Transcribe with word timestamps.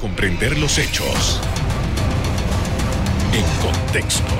comprender 0.00 0.56
los 0.58 0.78
hechos 0.78 1.40
en 3.34 3.44
contexto. 3.60 4.32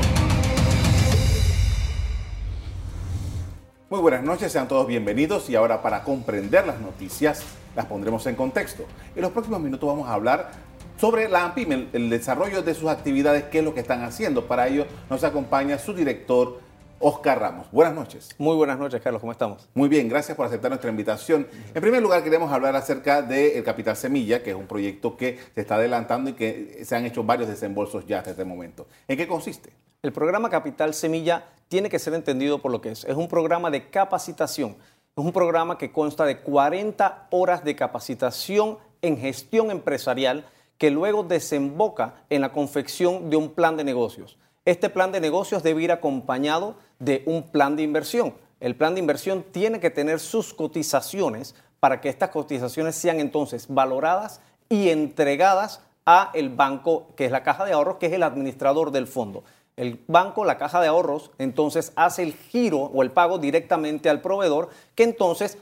Muy 3.91 4.01
buenas 4.01 4.23
noches, 4.23 4.51
sean 4.53 4.69
todos 4.69 4.87
bienvenidos 4.87 5.51
y 5.51 5.57
ahora 5.57 5.83
para 5.83 6.03
comprender 6.03 6.67
las 6.67 6.81
noticias 6.81 7.43
las 7.77 7.85
pondremos 7.85 8.27
en 8.27 8.37
contexto. 8.37 8.87
En 9.15 9.21
los 9.21 9.33
próximos 9.33 9.61
minutos 9.61 9.87
vamos 9.87 10.09
a 10.09 10.15
hablar 10.15 10.51
sobre 10.99 11.28
la 11.28 11.44
AMPIM, 11.44 11.88
el, 11.92 12.08
desarrollo 12.08 12.63
de 12.63 12.74
sus 12.74 12.88
actividades, 12.88 13.45
qué 13.45 13.58
es 13.58 13.65
lo 13.65 13.74
que 13.74 13.81
están 13.81 14.03
haciendo. 14.03 14.47
Para 14.47 14.67
ello 14.67 14.87
nos 15.11 15.24
acompaña 15.24 15.79
su 15.79 15.92
director, 15.92 16.61
Oscar 17.02 17.41
Ramos. 17.41 17.66
Buenas 17.73 17.95
noches. 17.95 18.28
Muy 18.37 18.55
buenas 18.55 18.78
noches, 18.78 19.01
Carlos. 19.01 19.20
¿Cómo 19.20 19.33
estamos? 19.33 19.66
Muy 19.73 19.88
bien, 19.88 20.06
gracias 20.06 20.37
por 20.37 20.45
aceptar 20.45 20.70
nuestra 20.70 20.91
invitación. 20.91 21.48
En 21.74 21.80
primer 21.80 22.02
lugar, 22.02 22.23
queremos 22.23 22.52
hablar 22.52 22.77
acerca 22.77 23.23
del 23.23 23.65
Capital 23.65 23.96
Semilla, 23.96 24.42
que 24.42 24.51
es 24.51 24.56
un 24.56 24.66
proyecto 24.66 25.16
que 25.16 25.38
se 25.55 25.62
está 25.62 25.77
adelantando 25.77 26.28
y 26.28 26.34
que 26.34 26.83
se 26.84 26.95
han 26.95 27.06
hecho 27.06 27.25
varios 27.25 27.48
desembolsos 27.48 28.06
ya 28.06 28.19
hasta 28.19 28.33
este 28.33 28.45
momento. 28.45 28.87
¿En 29.09 29.16
qué 29.16 29.27
consiste? 29.27 29.73
El 30.02 30.12
programa 30.12 30.51
Capital 30.51 30.92
Semilla 30.92 31.47
tiene 31.69 31.89
que 31.89 31.98
ser 31.98 32.12
entendido 32.12 32.61
por 32.61 32.70
lo 32.70 32.83
que 32.83 32.91
es. 32.91 33.05
Es 33.05 33.17
un 33.17 33.28
programa 33.28 33.70
de 33.70 33.89
capacitación. 33.89 34.77
Es 35.17 35.25
un 35.25 35.33
programa 35.33 35.78
que 35.78 35.92
consta 35.92 36.27
de 36.27 36.41
40 36.41 37.28
horas 37.30 37.64
de 37.64 37.77
capacitación 37.77 38.77
en 39.01 39.17
gestión 39.17 39.70
empresarial 39.70 40.45
que 40.77 40.91
luego 40.91 41.23
desemboca 41.23 42.25
en 42.28 42.42
la 42.42 42.53
confección 42.53 43.30
de 43.30 43.37
un 43.37 43.55
plan 43.55 43.78
de 43.78 43.84
negocios. 43.84 44.37
Este 44.67 44.91
plan 44.91 45.11
de 45.11 45.20
negocios 45.20 45.62
debe 45.62 45.83
ir 45.83 45.91
acompañado 45.91 46.77
de 47.01 47.25
un 47.27 47.51
plan 47.51 47.75
de 47.75 47.83
inversión. 47.83 48.35
El 48.61 48.77
plan 48.77 48.95
de 48.95 49.01
inversión 49.01 49.43
tiene 49.51 49.81
que 49.81 49.91
tener 49.91 50.21
sus 50.21 50.55
cotizaciones 50.55 51.57
para 51.81 52.01
que 52.01 52.11
estas 52.11 52.31
cotizaciones 52.31 52.95
sean 52.95 53.19
entonces 53.19 53.67
valoradas 53.69 54.41
y 54.69 54.91
entregadas 54.91 55.81
a 56.07 56.31
el 56.35 56.51
banco, 56.51 57.09
que 57.17 57.25
es 57.25 57.33
la 57.33 57.43
caja 57.43 57.65
de 57.65 57.73
ahorros, 57.73 57.97
que 57.97 58.07
es 58.07 58.13
el 58.13 58.23
administrador 58.23 58.92
del 58.92 59.07
fondo. 59.07 59.45
El 59.77 60.03
banco, 60.07 60.45
la 60.45 60.59
caja 60.59 60.81
de 60.81 60.89
ahorros, 60.89 61.31
entonces 61.39 61.92
hace 61.97 62.23
el 62.23 62.34
giro 62.34 62.79
o 62.79 63.03
el 63.03 63.11
pago 63.11 63.39
directamente 63.39 64.11
al 64.11 64.20
proveedor, 64.20 64.69
que 64.95 65.05
entonces 65.05 65.57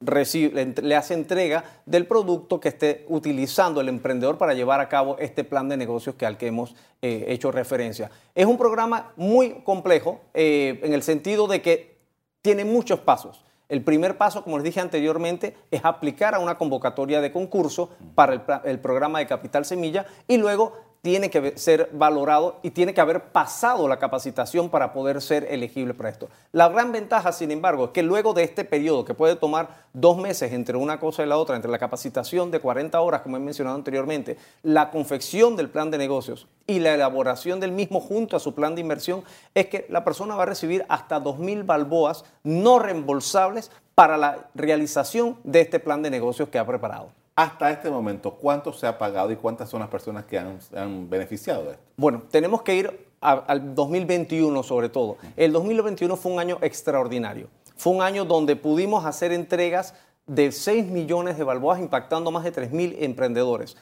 le 0.00 0.96
hace 0.96 1.14
entrega 1.14 1.64
del 1.84 2.06
producto 2.06 2.58
que 2.58 2.70
esté 2.70 3.04
utilizando 3.08 3.80
el 3.80 3.88
emprendedor 3.88 4.38
para 4.38 4.54
llevar 4.54 4.80
a 4.80 4.88
cabo 4.88 5.16
este 5.18 5.44
plan 5.44 5.68
de 5.68 5.76
negocios 5.76 6.14
que 6.14 6.24
al 6.24 6.38
que 6.38 6.46
hemos 6.46 6.74
eh, 7.02 7.26
hecho 7.28 7.52
referencia. 7.52 8.10
Es 8.34 8.46
un 8.46 8.56
programa 8.56 9.12
muy 9.16 9.62
complejo 9.62 10.20
eh, 10.32 10.80
en 10.82 10.94
el 10.94 11.02
sentido 11.02 11.46
de 11.46 11.60
que 11.60 11.98
tiene 12.40 12.64
muchos 12.64 13.00
pasos. 13.00 13.44
El 13.68 13.84
primer 13.84 14.16
paso, 14.16 14.42
como 14.42 14.56
les 14.56 14.64
dije 14.64 14.80
anteriormente, 14.80 15.54
es 15.70 15.84
aplicar 15.84 16.34
a 16.34 16.40
una 16.40 16.56
convocatoria 16.56 17.20
de 17.20 17.30
concurso 17.30 17.90
para 18.14 18.32
el, 18.32 18.42
el 18.64 18.80
programa 18.80 19.20
de 19.20 19.26
Capital 19.26 19.64
Semilla 19.64 20.06
y 20.26 20.38
luego 20.38 20.89
tiene 21.02 21.30
que 21.30 21.56
ser 21.56 21.88
valorado 21.92 22.58
y 22.62 22.70
tiene 22.70 22.92
que 22.92 23.00
haber 23.00 23.24
pasado 23.32 23.88
la 23.88 23.98
capacitación 23.98 24.68
para 24.68 24.92
poder 24.92 25.22
ser 25.22 25.46
elegible 25.50 25.94
para 25.94 26.10
esto. 26.10 26.28
La 26.52 26.68
gran 26.68 26.92
ventaja, 26.92 27.32
sin 27.32 27.50
embargo, 27.50 27.86
es 27.86 27.90
que 27.90 28.02
luego 28.02 28.34
de 28.34 28.42
este 28.42 28.64
periodo, 28.64 29.04
que 29.04 29.14
puede 29.14 29.36
tomar 29.36 29.68
dos 29.92 30.18
meses 30.18 30.52
entre 30.52 30.76
una 30.76 31.00
cosa 31.00 31.22
y 31.22 31.26
la 31.26 31.38
otra, 31.38 31.56
entre 31.56 31.70
la 31.70 31.78
capacitación 31.78 32.50
de 32.50 32.60
40 32.60 33.00
horas, 33.00 33.22
como 33.22 33.36
he 33.36 33.40
mencionado 33.40 33.76
anteriormente, 33.76 34.36
la 34.62 34.90
confección 34.90 35.56
del 35.56 35.70
plan 35.70 35.90
de 35.90 35.98
negocios 35.98 36.46
y 36.66 36.80
la 36.80 36.94
elaboración 36.94 37.60
del 37.60 37.72
mismo 37.72 38.00
junto 38.00 38.36
a 38.36 38.40
su 38.40 38.54
plan 38.54 38.74
de 38.74 38.82
inversión, 38.82 39.24
es 39.54 39.66
que 39.66 39.86
la 39.88 40.04
persona 40.04 40.34
va 40.34 40.42
a 40.42 40.46
recibir 40.46 40.84
hasta 40.88 41.22
2.000 41.22 41.64
balboas 41.64 42.24
no 42.44 42.78
reembolsables 42.78 43.70
para 43.94 44.16
la 44.16 44.48
realización 44.54 45.36
de 45.44 45.62
este 45.62 45.80
plan 45.80 46.02
de 46.02 46.10
negocios 46.10 46.48
que 46.48 46.58
ha 46.58 46.66
preparado. 46.66 47.19
Hasta 47.40 47.70
este 47.70 47.88
momento, 47.88 48.32
¿cuánto 48.32 48.70
se 48.70 48.86
ha 48.86 48.98
pagado 48.98 49.32
y 49.32 49.36
cuántas 49.36 49.70
son 49.70 49.80
las 49.80 49.88
personas 49.88 50.26
que 50.26 50.38
han, 50.38 51.08
beneficiado 51.08 51.64
de 51.64 51.70
esto? 51.70 51.82
Bueno, 51.96 52.22
tenemos 52.30 52.60
que 52.60 52.74
ir 52.74 53.08
al 53.18 53.74
2021 53.74 54.62
sobre 54.62 54.90
todo. 54.90 55.16
El 55.38 55.50
2021 55.50 56.16
fue 56.18 56.32
un 56.32 56.38
año 56.38 56.58
extraordinario. 56.60 57.48
Fue 57.76 57.94
un 57.94 58.02
año 58.02 58.26
donde 58.26 58.56
pudimos 58.56 59.06
hacer 59.06 59.32
entregas 59.32 59.94
de 60.26 60.52
6 60.52 60.88
millones 60.88 61.38
de 61.38 61.44
balboas 61.44 61.80
impactando 61.80 62.30
más 62.30 62.44
de 62.44 62.52
3 62.52 62.72
mil 62.72 62.94
emprendedores. 63.00 63.74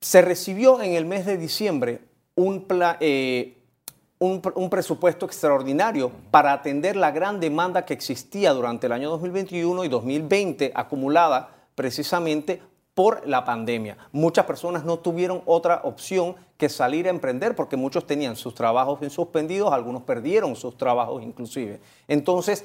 Se 0.00 0.22
recibió 0.22 0.80
en 0.82 0.92
el 0.92 1.06
mes 1.06 1.26
de 1.26 1.36
diciembre 1.36 2.00
un, 2.36 2.64
eh, 3.00 3.58
un, 4.20 4.70
presupuesto 4.70 5.26
extraordinario 5.26 6.12
para 6.30 6.52
atender 6.52 6.94
la 6.94 7.10
gran 7.10 7.40
demanda 7.40 7.84
que 7.84 7.92
existía 7.92 8.52
durante 8.52 8.86
el 8.86 8.92
año 8.92 9.10
2021 9.10 9.84
y 9.84 9.88
2020 9.88 10.70
acumulada 10.76 11.50
precisamente 11.74 12.62
por 12.94 13.26
la 13.26 13.44
pandemia. 13.44 13.96
Muchas 14.12 14.46
personas 14.46 14.84
no 14.84 14.98
tuvieron 14.98 15.42
otra 15.46 15.80
opción 15.84 16.36
que 16.56 16.68
salir 16.68 17.06
a 17.06 17.10
emprender 17.10 17.56
porque 17.56 17.76
muchos 17.76 18.06
tenían 18.06 18.36
sus 18.36 18.54
trabajos 18.54 19.00
suspendidos, 19.12 19.72
algunos 19.72 20.02
perdieron 20.02 20.54
sus 20.54 20.76
trabajos 20.76 21.22
inclusive. 21.22 21.80
Entonces, 22.06 22.64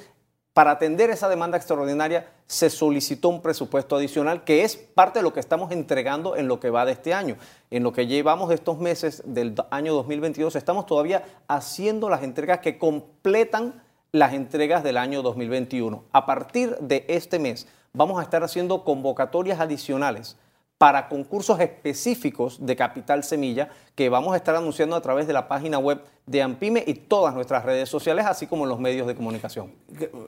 para 0.54 0.72
atender 0.72 1.10
esa 1.10 1.30
demanda 1.30 1.58
extraordinaria 1.58 2.28
se 2.46 2.70
solicitó 2.70 3.30
un 3.30 3.42
presupuesto 3.42 3.96
adicional 3.96 4.44
que 4.44 4.64
es 4.64 4.76
parte 4.76 5.20
de 5.20 5.24
lo 5.24 5.34
que 5.34 5.40
estamos 5.40 5.72
entregando 5.72 6.36
en 6.36 6.48
lo 6.48 6.60
que 6.60 6.70
va 6.70 6.86
de 6.86 6.92
este 6.92 7.14
año. 7.14 7.38
En 7.72 7.84
lo 7.84 7.94
que 7.94 8.08
llevamos 8.08 8.50
de 8.50 8.56
estos 8.56 8.78
meses 8.78 9.24
del 9.26 9.56
año 9.72 9.94
2022 9.94 10.56
estamos 10.56 10.86
todavía 10.86 11.24
haciendo 11.48 12.10
las 12.10 12.24
entregas 12.24 12.60
que 12.60 12.78
completan 12.78 13.82
las 14.12 14.34
entregas 14.34 14.84
del 14.84 14.98
año 14.98 15.22
2021. 15.22 16.04
A 16.12 16.26
partir 16.26 16.76
de 16.80 17.06
este 17.08 17.40
mes 17.40 17.68
vamos 17.94 18.20
a 18.20 18.24
estar 18.24 18.44
haciendo 18.44 18.84
convocatorias 18.84 19.60
adicionales 19.60 20.38
para 20.80 21.10
concursos 21.10 21.60
específicos 21.60 22.66
de 22.66 22.74
Capital 22.78 23.26
Semilla 23.26 23.68
que 23.96 24.08
vamos 24.08 24.34
a 24.34 24.38
estar 24.38 24.56
anunciando 24.56 24.96
a 24.96 25.02
través 25.02 25.28
de 25.28 25.34
la 25.34 25.50
página 25.50 25.78
web 25.78 26.02
de 26.26 26.42
Ampime 26.42 26.82
y 26.88 26.94
todas 26.94 27.36
nuestras 27.36 27.66
redes 27.66 27.90
sociales, 27.90 28.26
así 28.26 28.48
como 28.48 28.64
en 28.64 28.70
los 28.70 28.80
medios 28.80 29.06
de 29.06 29.14
comunicación. 29.14 29.74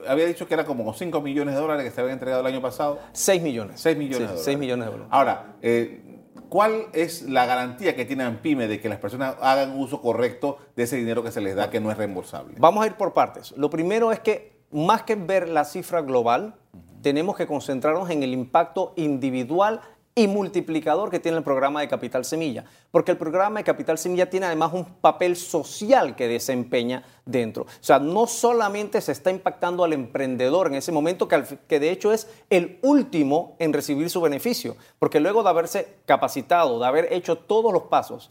Había 0.06 0.26
dicho 0.26 0.46
que 0.46 0.52
era 0.52 0.66
como 0.66 0.92
5 0.92 1.22
millones 1.22 1.54
de 1.54 1.60
dólares 1.60 1.84
que 1.86 1.90
se 1.90 2.02
habían 2.02 2.14
entregado 2.14 2.42
el 2.42 2.46
año 2.52 2.60
pasado. 2.60 2.98
6 3.12 3.42
millones. 3.42 3.80
6 3.80 3.96
millones 3.96 4.18
de 4.18 4.24
dólares. 4.26 4.44
6 4.44 4.58
millones 4.58 4.84
de 4.84 4.90
dólares. 4.92 5.08
Ahora, 5.10 5.56
eh, 5.62 6.20
¿cuál 6.50 6.88
es 6.92 7.22
la 7.22 7.46
garantía 7.46 7.96
que 7.96 8.04
tiene 8.04 8.24
Ampime 8.24 8.68
de 8.68 8.78
que 8.78 8.90
las 8.90 8.98
personas 8.98 9.36
hagan 9.40 9.74
uso 9.78 10.02
correcto 10.02 10.58
de 10.76 10.82
ese 10.82 10.96
dinero 10.96 11.22
que 11.22 11.32
se 11.32 11.40
les 11.40 11.56
da 11.56 11.70
que 11.70 11.80
no 11.80 11.90
es 11.90 11.96
reembolsable? 11.96 12.56
Vamos 12.58 12.84
a 12.84 12.88
ir 12.88 12.96
por 12.96 13.14
partes. 13.14 13.52
Lo 13.56 13.70
primero 13.70 14.12
es 14.12 14.20
que 14.20 14.52
más 14.70 15.02
que 15.04 15.14
ver 15.14 15.48
la 15.48 15.64
cifra 15.64 16.02
global, 16.02 16.56
tenemos 17.02 17.36
que 17.36 17.46
concentrarnos 17.46 18.10
en 18.10 18.22
el 18.22 18.32
impacto 18.32 18.92
individual 18.96 19.80
y 20.14 20.28
multiplicador 20.28 21.10
que 21.10 21.20
tiene 21.20 21.38
el 21.38 21.44
programa 21.44 21.80
de 21.80 21.88
Capital 21.88 22.24
Semilla, 22.24 22.64
porque 22.90 23.12
el 23.12 23.16
programa 23.16 23.60
de 23.60 23.64
Capital 23.64 23.96
Semilla 23.96 24.28
tiene 24.28 24.46
además 24.46 24.72
un 24.74 24.84
papel 24.84 25.36
social 25.36 26.14
que 26.14 26.28
desempeña 26.28 27.02
dentro. 27.24 27.62
O 27.62 27.66
sea, 27.80 27.98
no 27.98 28.26
solamente 28.26 29.00
se 29.00 29.12
está 29.12 29.30
impactando 29.30 29.84
al 29.84 29.94
emprendedor 29.94 30.66
en 30.66 30.74
ese 30.74 30.92
momento, 30.92 31.28
que, 31.28 31.80
de 31.80 31.90
hecho 31.90 32.12
es 32.12 32.28
el 32.50 32.78
último 32.82 33.56
en 33.58 33.72
recibir 33.72 34.10
su 34.10 34.20
beneficio, 34.20 34.76
porque 34.98 35.20
luego 35.20 35.42
de 35.42 35.48
haberse 35.48 35.96
capacitado, 36.04 36.78
de 36.78 36.86
haber 36.86 37.12
hecho 37.12 37.38
todos 37.38 37.72
los 37.72 37.84
pasos, 37.84 38.30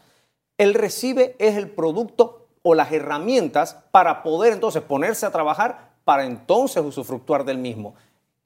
él 0.60 0.76
recibe 0.76 1.36
es 1.40 1.58
el 1.58 1.70
producto 1.70 2.48
o 2.62 2.76
las 2.76 2.92
herramientas 2.92 3.76
para 3.90 4.22
poder 4.22 4.54
entonces 4.54 4.84
ponerse 4.84 5.26
a 5.26 5.32
trabajar 5.32 5.94
para 6.04 6.26
entonces 6.26 6.84
usufructuar 6.84 7.44
del 7.44 7.58
mismo 7.58 7.96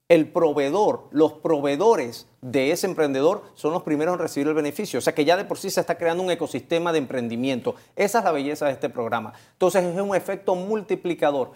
el 0.08 0.28
proveedor, 0.32 1.08
los 1.12 1.34
proveedores 1.34 2.28
de 2.42 2.72
ese 2.72 2.86
emprendedor 2.86 3.44
son 3.56 3.74
los 3.74 3.82
primeros 3.82 4.14
en 4.14 4.20
recibir 4.20 4.48
el 4.48 4.54
beneficio. 4.54 5.00
O 5.00 5.02
sea 5.02 5.16
que 5.16 5.26
ya 5.26 5.36
de 5.36 5.46
por 5.46 5.58
sí 5.58 5.70
se 5.72 5.82
está 5.82 5.98
creando 5.98 6.22
un 6.22 6.30
ecosistema 6.30 6.92
de 6.92 7.00
emprendimiento. 7.00 7.76
Esa 7.96 8.20
es 8.20 8.26
la 8.26 8.32
belleza 8.32 8.68
de 8.68 8.74
este 8.74 8.90
programa. 8.90 9.34
Entonces 9.54 9.84
es 9.84 10.00
un 10.00 10.16
efecto 10.16 10.54
multiplicador. 10.56 11.52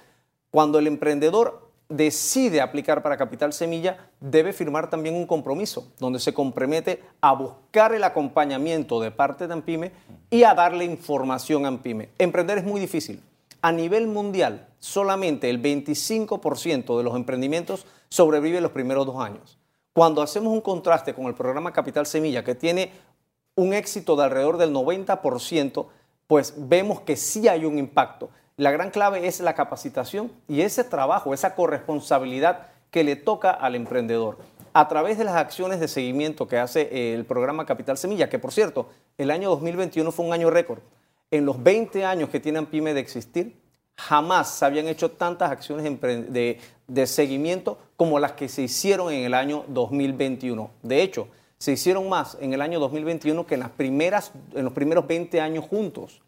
Cuando 0.49 0.79
el 0.79 0.87
emprendedor 0.87 1.69
decide 1.89 2.61
aplicar 2.61 3.03
para 3.03 3.17
Capital 3.17 3.53
Semilla, 3.53 4.09
debe 4.19 4.51
firmar 4.51 4.89
también 4.89 5.15
un 5.15 5.27
compromiso 5.27 5.91
donde 5.99 6.19
se 6.19 6.33
compromete 6.33 7.03
a 7.21 7.33
buscar 7.33 7.93
el 7.93 8.03
acompañamiento 8.03 8.99
de 8.99 9.11
parte 9.11 9.47
de 9.47 9.53
AMPIME 9.53 9.91
y 10.31 10.43
a 10.43 10.55
darle 10.55 10.85
información 10.85 11.65
a 11.65 11.67
AMPIME. 11.67 12.09
Emprender 12.17 12.57
es 12.57 12.63
muy 12.63 12.79
difícil. 12.79 13.21
A 13.61 13.73
nivel 13.73 14.07
mundial, 14.07 14.67
solamente 14.79 15.49
el 15.49 15.61
25% 15.61 16.97
de 16.97 17.03
los 17.03 17.15
emprendimientos 17.15 17.85
sobrevive 18.07 18.61
los 18.61 18.71
primeros 18.71 19.05
dos 19.05 19.21
años. 19.21 19.57
Cuando 19.91 20.21
hacemos 20.21 20.53
un 20.53 20.61
contraste 20.61 21.13
con 21.13 21.25
el 21.25 21.33
programa 21.33 21.73
Capital 21.73 22.05
Semilla, 22.05 22.43
que 22.43 22.55
tiene 22.55 22.91
un 23.55 23.73
éxito 23.73 24.15
de 24.15 24.23
alrededor 24.23 24.57
del 24.57 24.73
90%, 24.73 25.87
pues 26.25 26.53
vemos 26.55 27.01
que 27.01 27.17
sí 27.17 27.49
hay 27.49 27.65
un 27.65 27.77
impacto. 27.77 28.29
La 28.55 28.71
gran 28.71 28.91
clave 28.91 29.27
es 29.27 29.41
la 29.41 29.55
capacitación 29.55 30.31
y 30.47 30.61
ese 30.61 30.85
trabajo, 30.85 31.33
esa 31.33 31.55
corresponsabilidad 31.55 32.67
que 32.91 33.03
le 33.03 33.17
toca 33.17 33.51
al 33.51 33.75
emprendedor. 33.75 34.37
A 34.71 34.87
través 34.87 35.17
de 35.17 35.25
las 35.25 35.35
acciones 35.35 35.81
de 35.81 35.89
seguimiento 35.89 36.47
que 36.47 36.59
hace 36.59 37.13
el 37.13 37.25
programa 37.25 37.65
Capital 37.65 37.97
Semilla, 37.97 38.29
que 38.29 38.39
por 38.39 38.53
cierto, 38.53 38.87
el 39.17 39.31
año 39.31 39.49
2021 39.49 40.11
fue 40.13 40.25
un 40.25 40.31
año 40.31 40.49
récord. 40.49 40.79
En 41.31 41.45
los 41.45 41.61
20 41.61 42.05
años 42.05 42.29
que 42.29 42.39
tienen 42.39 42.65
PYME 42.65 42.93
de 42.93 43.01
existir, 43.01 43.55
jamás 43.99 44.49
se 44.55 44.65
habían 44.65 44.87
hecho 44.87 45.11
tantas 45.11 45.51
acciones 45.51 45.83
de, 45.99 47.05
seguimiento 47.05 47.77
como 47.97 48.17
las 48.17 48.31
que 48.31 48.47
se 48.47 48.63
hicieron 48.63 49.13
en 49.13 49.25
el 49.25 49.33
año 49.33 49.65
2021. 49.67 50.71
De 50.81 51.03
hecho, 51.03 51.27
se 51.57 51.73
hicieron 51.73 52.07
más 52.07 52.37
en 52.39 52.53
el 52.53 52.61
año 52.61 52.79
2021 52.79 53.45
que 53.45 53.55
en, 53.55 53.59
las 53.59 53.69
primeras, 53.69 54.31
en 54.55 54.63
los 54.63 54.73
primeros 54.73 55.05
20 55.05 55.41
años 55.41 55.65
juntos. 55.65 56.21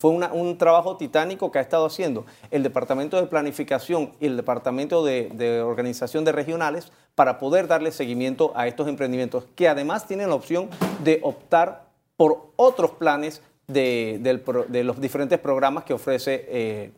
Fue 0.00 0.12
un 0.12 0.58
trabajo 0.58 0.96
titánico 0.96 1.50
que 1.50 1.58
ha 1.58 1.62
estado 1.62 1.84
haciendo 1.84 2.24
el 2.52 2.62
Departamento 2.62 3.20
de 3.20 3.26
Planificación 3.26 4.12
y 4.20 4.26
el 4.26 4.36
Departamento 4.36 5.04
de, 5.04 5.60
Organización 5.60 6.24
de 6.24 6.30
Regionales 6.30 6.92
para 7.16 7.38
poder 7.38 7.66
darle 7.66 7.90
seguimiento 7.90 8.52
a 8.54 8.68
estos 8.68 8.86
emprendimientos, 8.86 9.44
que 9.56 9.68
además 9.68 10.06
tienen 10.06 10.28
la 10.28 10.36
opción 10.36 10.70
de 11.02 11.18
optar 11.24 11.88
por 12.16 12.52
otros 12.54 12.92
planes 12.92 13.42
de, 13.68 14.82
los 14.84 15.00
diferentes 15.00 15.38
programas 15.38 15.84
que 15.84 15.92
ofrece 15.92 16.46
eh, 16.48 16.92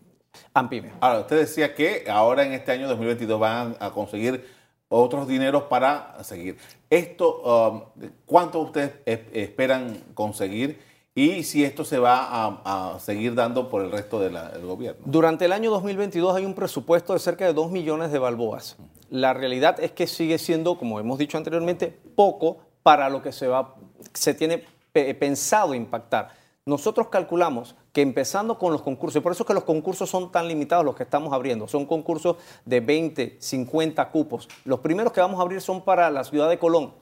AMPIME. 0.55 0.93
Ahora, 1.01 1.21
usted 1.21 1.39
decía 1.39 1.75
que 1.75 2.05
ahora 2.09 2.45
en 2.45 2.53
este 2.53 2.73
año 2.73 2.89
2022 2.89 3.41
van 3.41 3.77
a 3.81 3.91
conseguir 3.91 4.45
otros 4.89 5.29
dineros 5.29 5.65
para 5.65 6.23
seguir. 6.25 6.57
Esto, 6.89 7.43
um, 7.43 8.07
¿cuánto 8.25 8.61
ustedes 8.61 8.93
esperan 9.33 10.01
conseguir? 10.15 10.91
y 11.13 11.43
si 11.43 11.65
esto 11.65 11.85
se 11.85 11.99
va 11.99 12.61
a, 12.65 12.99
seguir 13.01 13.35
dando 13.35 13.69
por 13.69 13.83
el 13.83 13.91
resto 13.91 14.21
del 14.21 14.65
gobierno. 14.65 15.03
Durante 15.05 15.45
el 15.45 15.53
año 15.53 15.71
2022 15.71 16.37
hay 16.37 16.45
un 16.45 16.55
presupuesto 16.55 17.13
de 17.13 17.19
cerca 17.19 17.45
de 17.45 17.53
2 17.53 17.71
millones 17.71 18.13
de 18.13 18.19
balboas. 18.19 18.77
La 19.11 19.35
realidad 19.35 19.81
es 19.81 19.91
que 19.91 20.07
sigue 20.07 20.39
siendo, 20.39 20.79
como 20.79 21.01
hemos 21.01 21.19
dicho 21.19 21.37
anteriormente, 21.37 21.99
poco 22.15 22.59
para 22.83 23.09
lo 23.11 23.23
que 23.23 23.33
se, 23.33 23.49
va, 23.49 23.75
se 24.15 24.35
tiene 24.35 24.65
pensado 24.93 25.75
impactar. 25.75 26.40
Nosotros 26.71 27.09
calculamos 27.09 27.75
que 27.93 28.01
empezando 28.01 28.57
con 28.57 28.73
los 28.73 28.83
concursos, 28.83 29.19
y 29.19 29.23
por 29.25 29.33
eso 29.33 29.43
es 29.43 29.47
que 29.49 29.55
los 29.55 29.65
concursos 29.65 30.09
son 30.09 30.31
tan 30.31 30.47
limitados 30.47 30.85
los 30.85 30.95
que 30.95 31.03
estamos 31.03 31.33
abriendo, 31.33 31.67
son 31.67 31.85
concursos 31.85 32.37
de 32.65 32.79
20, 32.79 33.39
50 33.41 34.09
cupos. 34.13 34.49
Los 34.65 34.79
primeros 34.79 35.13
que 35.13 35.21
vamos 35.21 35.41
a 35.41 35.43
abrir 35.43 35.61
son 35.61 35.83
para 35.83 36.09
la 36.11 36.23
ciudad 36.23 36.49
de 36.49 36.61
Colón, 36.61 36.93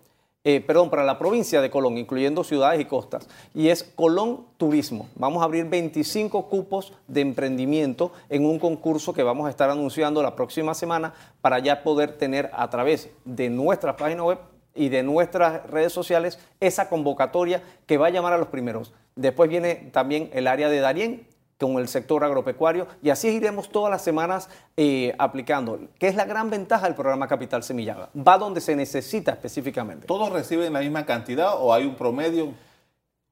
eh, 0.43 0.63
perdón, 0.63 0.89
para 0.89 1.05
la 1.05 1.19
provincia 1.19 1.61
de 1.61 1.69
Colón, 1.69 1.99
incluyendo 1.99 2.45
ciudades 2.45 2.81
y 2.81 2.87
costas, 2.87 3.29
y 3.55 3.69
es 3.69 3.83
Colón 3.83 4.47
Turismo. 4.57 5.11
Vamos 5.17 5.43
a 5.43 5.45
abrir 5.45 5.67
25 5.67 6.49
cupos 6.49 6.95
de 7.07 7.21
emprendimiento 7.21 8.13
en 8.31 8.47
un 8.47 8.59
concurso 8.59 9.13
que 9.13 9.23
vamos 9.23 9.49
a 9.49 9.51
estar 9.51 9.69
anunciando 9.69 10.23
la 10.23 10.35
próxima 10.35 10.73
semana 10.73 11.13
para 11.43 11.59
ya 11.59 11.83
poder 11.83 12.17
tener 12.17 12.49
a 12.55 12.71
través 12.71 13.11
de 13.27 13.51
nuestra 13.51 13.99
página 13.99 14.25
web 14.25 14.39
y 14.79 14.89
de 14.89 15.03
nuestras 15.03 15.69
redes 15.71 15.93
sociales 15.93 16.39
esa 16.61 16.89
convocatoria 16.89 17.63
que 17.87 17.99
va 17.99 18.07
a 18.07 18.11
llamar 18.11 18.33
a 18.33 18.39
los 18.39 18.49
primeros. 18.49 18.93
Después 19.19 19.51
viene 19.51 19.91
también 19.93 20.31
el 20.33 20.47
área 20.47 20.69
de 20.69 20.79
Darién, 20.79 21.27
con 21.59 21.77
el 21.79 21.89
sector 21.89 22.23
agropecuario 22.23 22.87
y 23.03 23.11
así 23.11 23.29
iremos 23.29 23.69
todas 23.69 23.91
las 23.91 24.03
semanas 24.03 24.49
eh, 24.77 25.13
aplicando. 25.19 25.81
¿Qué 25.99 26.07
es 26.07 26.15
la 26.15 26.25
gran 26.25 26.51
ventaja 26.51 26.87
del 26.87 26.95
programa 26.95 27.27
Capital 27.27 27.65
Semilla? 27.65 28.11
Va 28.17 28.39
donde 28.39 28.61
se 28.61 28.77
necesita 28.77 29.33
específicamente. 29.33 30.07
¿Todos 30.07 30.31
reciben 30.31 30.73
la 30.73 30.81
misma 30.81 31.05
cantidad 31.05 31.61
o 31.61 31.75
hay 31.75 31.85
un 31.85 31.97
promedio? 31.97 32.53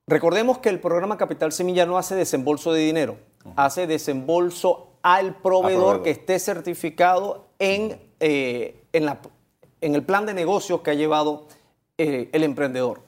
Recordemos 0.09 0.59
que 0.59 0.71
el 0.71 0.81
programa 0.81 1.17
Capital 1.17 1.53
Semilla 1.53 1.87
no 1.87 1.99
hace 1.99 2.17
desembolso 2.17 2.73
de 2.73 2.81
dinero, 2.81 3.17
hace 3.55 3.87
desembolso 3.87 4.93
al 5.03 5.37
proveedor, 5.37 6.03
que 6.03 6.11
esté 6.11 6.41
certificado 6.41 7.47
en, 7.61 8.01
eh, 8.19 8.83
en, 8.93 9.07
la, 9.07 9.21
en, 9.81 9.95
el 9.95 10.03
plan 10.03 10.27
de 10.27 10.35
negocios 10.35 10.81
que 10.81 10.91
ha 10.91 10.95
llevado 10.95 11.47
eh, 11.97 12.29
el 12.33 12.43
emprendedor. 12.43 13.03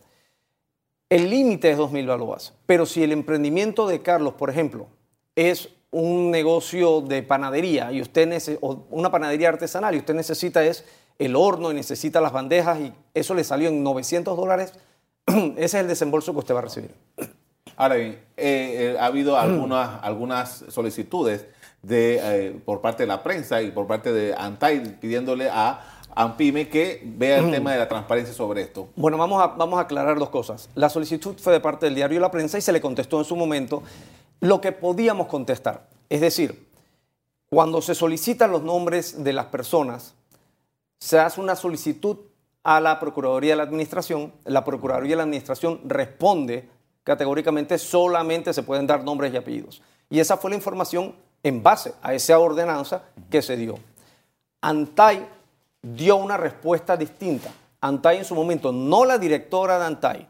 El 1.11 1.31
límite 1.31 1.71
es 1.71 1.79
2.000 1.79 2.07
balboas, 2.07 2.53
pero 2.67 2.85
si 2.85 3.03
el 3.03 3.13
emprendimiento 3.13 3.87
de 3.87 4.03
Carlos, 4.03 4.35
por 4.35 4.51
ejemplo, 4.51 4.89
es 5.35 5.71
un 5.91 6.31
negocio 6.31 7.01
de 7.01 7.23
panadería 7.23 7.91
y 7.93 8.03
usted 8.03 8.59
o 8.61 8.85
una 8.91 9.11
panadería 9.11 9.49
artesanal 9.49 9.95
y 9.95 9.99
usted 9.99 10.15
necesita 10.15 10.63
es 10.63 10.85
el 11.19 11.35
horno 11.35 11.71
y 11.71 11.75
necesita 11.75 12.21
las 12.21 12.33
bandejas 12.33 12.79
y 12.81 12.93
eso 13.15 13.35
le 13.35 13.43
salió 13.43 13.71
en 13.71 13.83
900 13.83 14.37
dólares, 14.37 14.75
ese 15.27 15.65
es 15.65 15.75
el 15.75 15.89
desembolso 15.89 16.33
que 16.33 16.39
usted 16.41 16.55
va 16.55 16.59
a 16.59 16.63
recibir. 16.63 16.91
Ahora 17.77 17.95
bien, 17.95 18.13
eh, 18.37 18.93
eh, 18.95 18.97
ha 18.99 19.07
habido 19.07 19.39
algunas, 19.39 20.03
algunas 20.03 20.65
solicitudes 20.69 21.47
de, 21.83 22.21
eh, 22.21 22.61
por 22.65 22.81
parte 22.81 23.05
de 23.05 23.07
la 23.07 23.23
prensa 23.23 23.63
y 23.63 23.71
por 23.71 23.87
parte 23.87 24.13
de 24.13 24.35
Antai 24.35 24.99
pidiéndole 25.01 25.49
a 25.49 25.98
AMPIME 26.15 26.69
que 26.69 27.03
vea 27.05 27.39
el 27.39 27.51
tema 27.51 27.73
de 27.73 27.79
la 27.79 27.89
transparencia 27.89 28.35
sobre 28.35 28.63
esto. 28.63 28.89
Bueno, 28.97 29.17
vamos 29.19 29.43
a, 29.43 29.49
vamos 29.49 29.79
a 29.79 29.83
aclarar 29.83 30.19
dos 30.19 30.31
cosas. 30.31 30.69
La 30.75 30.89
solicitud 30.89 31.37
fue 31.39 31.53
de 31.53 31.61
parte 31.61 31.87
del 31.87 31.95
diario 31.95 32.21
La 32.21 32.31
Prensa 32.31 32.59
y 32.59 32.61
se 32.61 32.73
le 32.73 32.81
contestó 32.81 33.19
en 33.19 33.25
su 33.25 33.37
momento 33.37 33.83
lo 34.41 34.61
que 34.61 34.73
podíamos 34.73 35.27
contestar. 35.27 35.87
Es 36.09 36.21
decir, 36.21 36.69
cuando 37.51 37.81
se 37.81 37.95
solicitan 37.95 38.51
los 38.51 38.63
nombres 38.63 39.23
de 39.23 39.33
las 39.33 39.47
personas, 39.47 40.15
se 40.99 41.19
hace 41.19 41.41
una 41.41 41.57
solicitud 41.57 42.19
a 42.63 42.81
la 42.81 43.01
Procuraduría 43.01 43.53
de 43.53 43.57
la 43.57 43.63
Administración, 43.63 44.33
la 44.45 44.65
Procuraduría 44.65 45.11
de 45.11 45.17
la 45.17 45.23
Administración 45.23 45.81
responde 45.85 46.69
categóricamente 47.05 47.79
solamente 47.79 48.53
se 48.53 48.63
pueden 48.63 48.87
dar 48.87 49.03
nombres 49.03 49.33
y 49.33 49.37
apellidos. 49.39 49.81
Y 50.11 50.21
esa 50.21 50.37
fue 50.37 50.51
la 50.51 50.57
información 50.57 51.15
en 51.43 51.63
base 51.63 51.95
a 52.03 52.13
esa 52.13 52.39
ordenanza 52.39 53.05
que 53.31 53.41
se 53.41 53.57
dio. 53.57 53.79
ANTAI 54.61 55.27
dio 55.83 56.17
una 56.17 56.37
respuesta 56.37 56.97
distinta. 56.97 57.51
ANTAI 57.81 58.19
en 58.19 58.25
su 58.25 58.35
momento, 58.35 58.73
no 58.73 59.05
la 59.05 59.19
directora 59.19 59.79
de 59.79 59.85
ANTAI. 59.85 60.29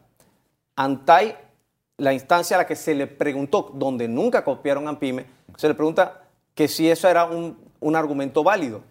ANTAI 0.75 1.35
la 1.99 2.13
instancia 2.13 2.55
a 2.55 2.59
la 2.59 2.67
que 2.67 2.75
se 2.75 2.95
le 2.95 3.07
preguntó, 3.07 3.71
donde 3.73 4.07
nunca 4.07 4.43
copiaron 4.43 4.87
a 4.87 4.97
PYME, 4.97 5.25
se 5.55 5.67
le 5.67 5.75
pregunta 5.75 6.23
que 6.55 6.67
si 6.67 6.89
eso 6.89 7.07
era 7.07 7.25
un, 7.25 7.95
argumento 7.95 8.43
válido. 8.43 8.81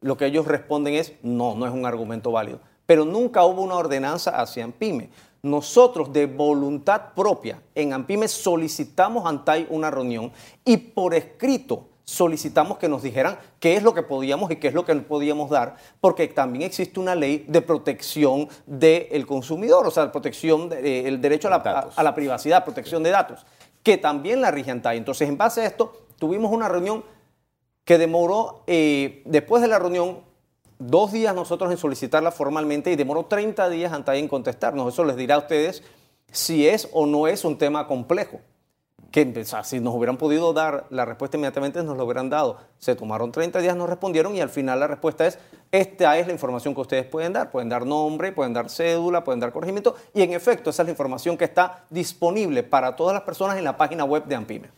Lo 0.00 0.16
que 0.16 0.26
ellos 0.26 0.46
responden 0.46 0.94
es, 0.94 1.12
no, 1.22 1.54
no 1.54 1.66
es 1.66 1.72
un 1.72 1.86
argumento 1.86 2.32
válido. 2.32 2.60
Pero 2.86 3.04
nunca 3.04 3.44
hubo 3.44 3.62
una 3.62 3.76
ordenanza 3.76 4.30
hacia 4.30 4.64
AMPIME. 4.64 5.10
Nosotros 5.42 6.12
de 6.12 6.26
voluntad 6.26 7.12
propia 7.14 7.62
en 7.74 7.92
AMPIME 7.92 8.28
solicitamos 8.28 9.26
ante 9.26 9.66
una 9.70 9.90
reunión 9.90 10.32
y 10.64 10.76
por 10.76 11.14
escrito 11.14 11.88
solicitamos 12.04 12.78
que 12.78 12.88
nos 12.88 13.02
dijeran 13.02 13.38
qué 13.58 13.76
es 13.76 13.82
lo 13.82 13.94
que 13.94 14.02
podíamos 14.02 14.50
y 14.50 14.56
qué 14.56 14.68
es 14.68 14.74
lo 14.74 14.84
que 14.84 14.94
no 14.94 15.02
podíamos 15.02 15.50
dar, 15.50 15.76
porque 16.00 16.28
también 16.28 16.64
existe 16.64 17.00
una 17.00 17.14
ley 17.14 17.44
de 17.48 17.62
protección 17.62 18.48
del 18.66 19.26
consumidor, 19.26 19.86
o 19.86 19.90
sea, 19.90 20.12
protección 20.12 20.68
del 20.68 21.14
eh, 21.14 21.18
derecho 21.18 21.48
a 21.48 22.02
la, 22.02 22.14
privacidad, 22.14 22.64
protección 22.64 23.02
de 23.02 23.10
datos, 23.10 23.46
que 23.82 23.96
también 23.96 24.40
la 24.40 24.50
rige 24.50 24.70
ANTAI. 24.70 24.98
Entonces, 24.98 25.28
en 25.28 25.38
base 25.38 25.62
a 25.62 25.66
esto, 25.66 26.06
tuvimos 26.18 26.52
una 26.52 26.68
reunión 26.68 27.04
que 27.84 27.98
demoró, 27.98 28.62
eh, 28.66 29.22
después 29.24 29.62
de 29.62 29.68
la 29.68 29.78
reunión, 29.78 30.20
dos 30.78 31.12
días 31.12 31.34
nosotros 31.34 31.70
en 31.70 31.78
solicitarla 31.78 32.30
formalmente 32.30 32.90
y 32.92 32.96
demoró 32.96 33.26
30 33.26 33.70
días 33.70 33.92
ANTAI 33.92 34.20
en 34.20 34.28
contestarnos. 34.28 34.92
Eso 34.92 35.04
les 35.04 35.16
dirá 35.16 35.36
a 35.36 35.38
ustedes 35.38 35.82
si 36.30 36.68
es 36.68 36.88
o 36.92 37.06
no 37.06 37.28
es 37.28 37.44
un 37.44 37.56
tema 37.56 37.86
complejo 37.86 38.40
que 39.14 39.44
si 39.62 39.78
nos 39.78 39.94
hubieran 39.94 40.16
podido 40.16 40.52
dar 40.52 40.86
la 40.90 41.04
respuesta 41.04 41.36
inmediatamente, 41.36 41.84
nos 41.84 41.96
lo 41.96 42.04
hubieran 42.04 42.30
dado. 42.30 42.56
Se 42.78 42.96
tomaron 42.96 43.30
30 43.30 43.60
días, 43.60 43.76
nos 43.76 43.88
respondieron 43.88 44.34
y 44.34 44.40
al 44.40 44.48
final 44.48 44.80
la 44.80 44.88
respuesta 44.88 45.24
es, 45.24 45.38
esta 45.70 46.18
es 46.18 46.26
la 46.26 46.32
información 46.32 46.74
que 46.74 46.80
ustedes 46.80 47.06
pueden 47.06 47.32
dar. 47.32 47.52
Pueden 47.52 47.68
dar 47.68 47.86
nombre, 47.86 48.32
pueden 48.32 48.52
dar 48.52 48.68
cédula, 48.68 49.22
pueden 49.22 49.38
dar 49.38 49.52
corregimiento 49.52 49.94
y 50.12 50.22
en 50.22 50.32
efecto 50.32 50.70
esa 50.70 50.82
es 50.82 50.86
la 50.86 50.90
información 50.90 51.36
que 51.36 51.44
está 51.44 51.84
disponible 51.90 52.64
para 52.64 52.96
todas 52.96 53.14
las 53.14 53.22
personas 53.22 53.56
en 53.56 53.62
la 53.62 53.76
página 53.76 54.02
web 54.02 54.24
de 54.24 54.34
Ampime. 54.34 54.70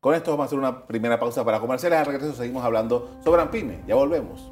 Con 0.00 0.14
esto 0.14 0.30
vamos 0.30 0.44
a 0.44 0.46
hacer 0.46 0.58
una 0.58 0.86
primera 0.86 1.20
pausa 1.20 1.44
para 1.44 1.60
comerciales. 1.60 1.98
Al 1.98 2.06
regreso 2.06 2.32
seguimos 2.32 2.64
hablando 2.64 3.18
sobre 3.22 3.42
Ampime. 3.42 3.82
Ya 3.86 3.96
volvemos. 3.96 4.50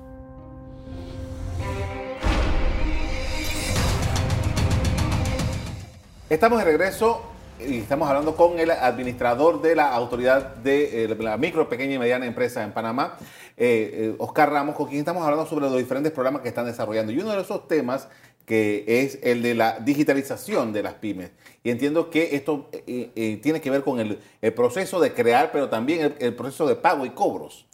Estamos 6.28 6.58
de 6.58 6.64
regreso 6.66 7.31
estamos 7.66 8.08
hablando 8.08 8.36
con 8.36 8.58
el 8.58 8.70
administrador 8.70 9.62
de 9.62 9.76
la 9.76 9.92
Autoridad 9.92 10.56
de 10.56 11.04
eh, 11.04 11.16
la 11.18 11.36
Micro, 11.36 11.68
Pequeña 11.68 11.94
y 11.94 11.98
Mediana 11.98 12.26
Empresa 12.26 12.62
en 12.62 12.72
Panamá, 12.72 13.16
eh, 13.56 13.90
eh, 13.94 14.14
Oscar 14.18 14.50
Ramos, 14.50 14.74
con 14.74 14.88
quien 14.88 15.00
estamos 15.00 15.22
hablando 15.22 15.46
sobre 15.46 15.66
los 15.66 15.76
diferentes 15.76 16.12
programas 16.12 16.42
que 16.42 16.48
están 16.48 16.66
desarrollando. 16.66 17.12
Y 17.12 17.18
uno 17.18 17.32
de 17.32 17.40
esos 17.40 17.68
temas 17.68 18.08
que 18.44 18.84
es 18.86 19.20
el 19.22 19.42
de 19.42 19.54
la 19.54 19.78
digitalización 19.78 20.72
de 20.72 20.82
las 20.82 20.94
pymes. 20.94 21.30
Y 21.62 21.70
entiendo 21.70 22.10
que 22.10 22.34
esto 22.34 22.68
tiene 22.84 23.60
que 23.60 23.70
ver 23.70 23.84
con 23.84 24.00
el, 24.00 24.18
proceso 24.52 24.98
de 24.98 25.14
crear, 25.14 25.52
pero 25.52 25.68
también 25.68 26.16
el, 26.18 26.34
proceso 26.34 26.66
de 26.66 26.74
pago 26.74 27.06
y 27.06 27.10
cobros. 27.10 27.66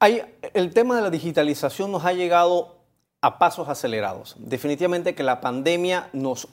Hay, 0.00 0.22
el 0.54 0.72
tema 0.72 0.96
de 0.96 1.02
la 1.02 1.10
digitalización 1.10 1.92
nos 1.92 2.06
ha 2.06 2.14
llegado 2.14 2.78
a 3.20 3.38
pasos 3.38 3.68
acelerados. 3.68 4.36
Definitivamente 4.38 5.14
que 5.14 5.22
la 5.22 5.42
pandemia 5.42 6.08
nos 6.14 6.48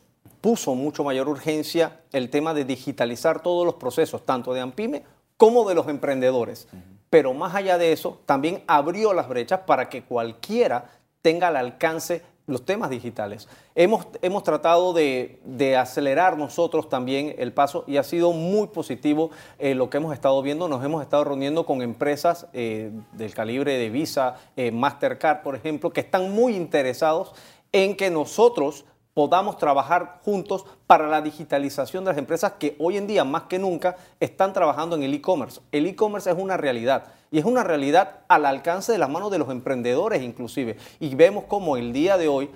puso 0.46 0.76
mucho 0.76 1.04
mayor 1.04 1.28
urgencia 1.28 2.02
el 2.12 2.30
tema 2.30 2.54
de 2.54 2.66
digitalizar 2.66 3.42
todos 3.42 3.66
los 3.66 3.74
procesos, 3.78 4.28
tanto 4.28 4.54
de 4.54 4.62
AMPIME 4.62 5.02
como 5.38 5.68
de 5.68 5.74
los 5.74 5.88
emprendedores. 5.88 6.68
Pero 7.10 7.34
más 7.34 7.56
allá 7.56 7.80
de 7.80 7.92
eso, 7.92 8.20
también 8.28 8.64
abrió 8.68 9.12
las 9.16 9.28
brechas 9.28 9.62
para 9.66 9.90
que 9.90 10.04
cualquiera 10.04 10.92
tenga 11.24 11.48
al 11.48 11.56
alcance 11.56 12.22
los 12.46 12.64
temas 12.64 12.92
digitales. 12.92 13.48
Hemos, 13.74 14.06
hemos 14.22 14.44
tratado 14.44 14.94
de, 14.94 15.40
acelerar 15.80 16.38
nosotros 16.38 16.90
también 16.90 17.34
el 17.40 17.52
paso 17.52 17.84
y 17.88 17.98
ha 17.98 18.04
sido 18.04 18.32
muy 18.32 18.68
positivo 18.68 19.32
eh, 19.58 19.74
lo 19.74 19.90
que 19.90 19.98
hemos 19.98 20.14
estado 20.14 20.40
viendo. 20.44 20.68
Nos 20.68 20.86
hemos 20.86 21.02
estado 21.02 21.24
reuniendo 21.24 21.66
con 21.66 21.82
empresas 21.82 22.46
eh, 22.54 22.92
del 23.14 23.34
calibre 23.34 23.80
de 23.80 23.90
Visa, 23.90 24.36
eh, 24.56 24.70
Mastercard, 24.70 25.42
por 25.42 25.56
ejemplo, 25.56 25.90
que 25.90 26.02
están 26.02 26.32
muy 26.32 26.56
interesados 26.56 27.34
en 27.72 27.98
que 27.98 28.12
nosotros 28.12 28.86
podamos 29.16 29.58
trabajar 29.58 30.20
juntos 30.26 30.66
para 30.88 31.08
la 31.08 31.22
digitalización 31.22 32.04
de 32.04 32.12
las 32.12 32.18
empresas 32.18 32.54
que 32.60 32.76
hoy 32.80 32.98
en 32.98 33.08
día 33.08 33.24
más 33.24 33.44
que 33.44 33.58
nunca 33.58 33.96
están 34.20 34.52
trabajando 34.52 34.98
en 34.98 35.04
el 35.04 35.14
e-commerce. 35.14 35.62
El 35.72 35.88
e-commerce 35.88 36.30
es 36.30 36.38
una 36.38 36.58
realidad 36.58 37.06
y 37.32 37.40
es 37.40 37.46
una 37.46 37.64
realidad 37.64 38.20
al 38.28 38.46
alcance 38.46 38.92
de 38.92 38.98
las 38.98 39.10
manos 39.10 39.32
de 39.32 39.38
los 39.38 39.50
emprendedores 39.50 40.22
inclusive. 40.22 40.76
Y 41.00 41.16
vemos 41.16 41.46
como 41.46 41.78
el 41.78 41.94
día 41.94 42.18
de 42.18 42.28
hoy 42.28 42.50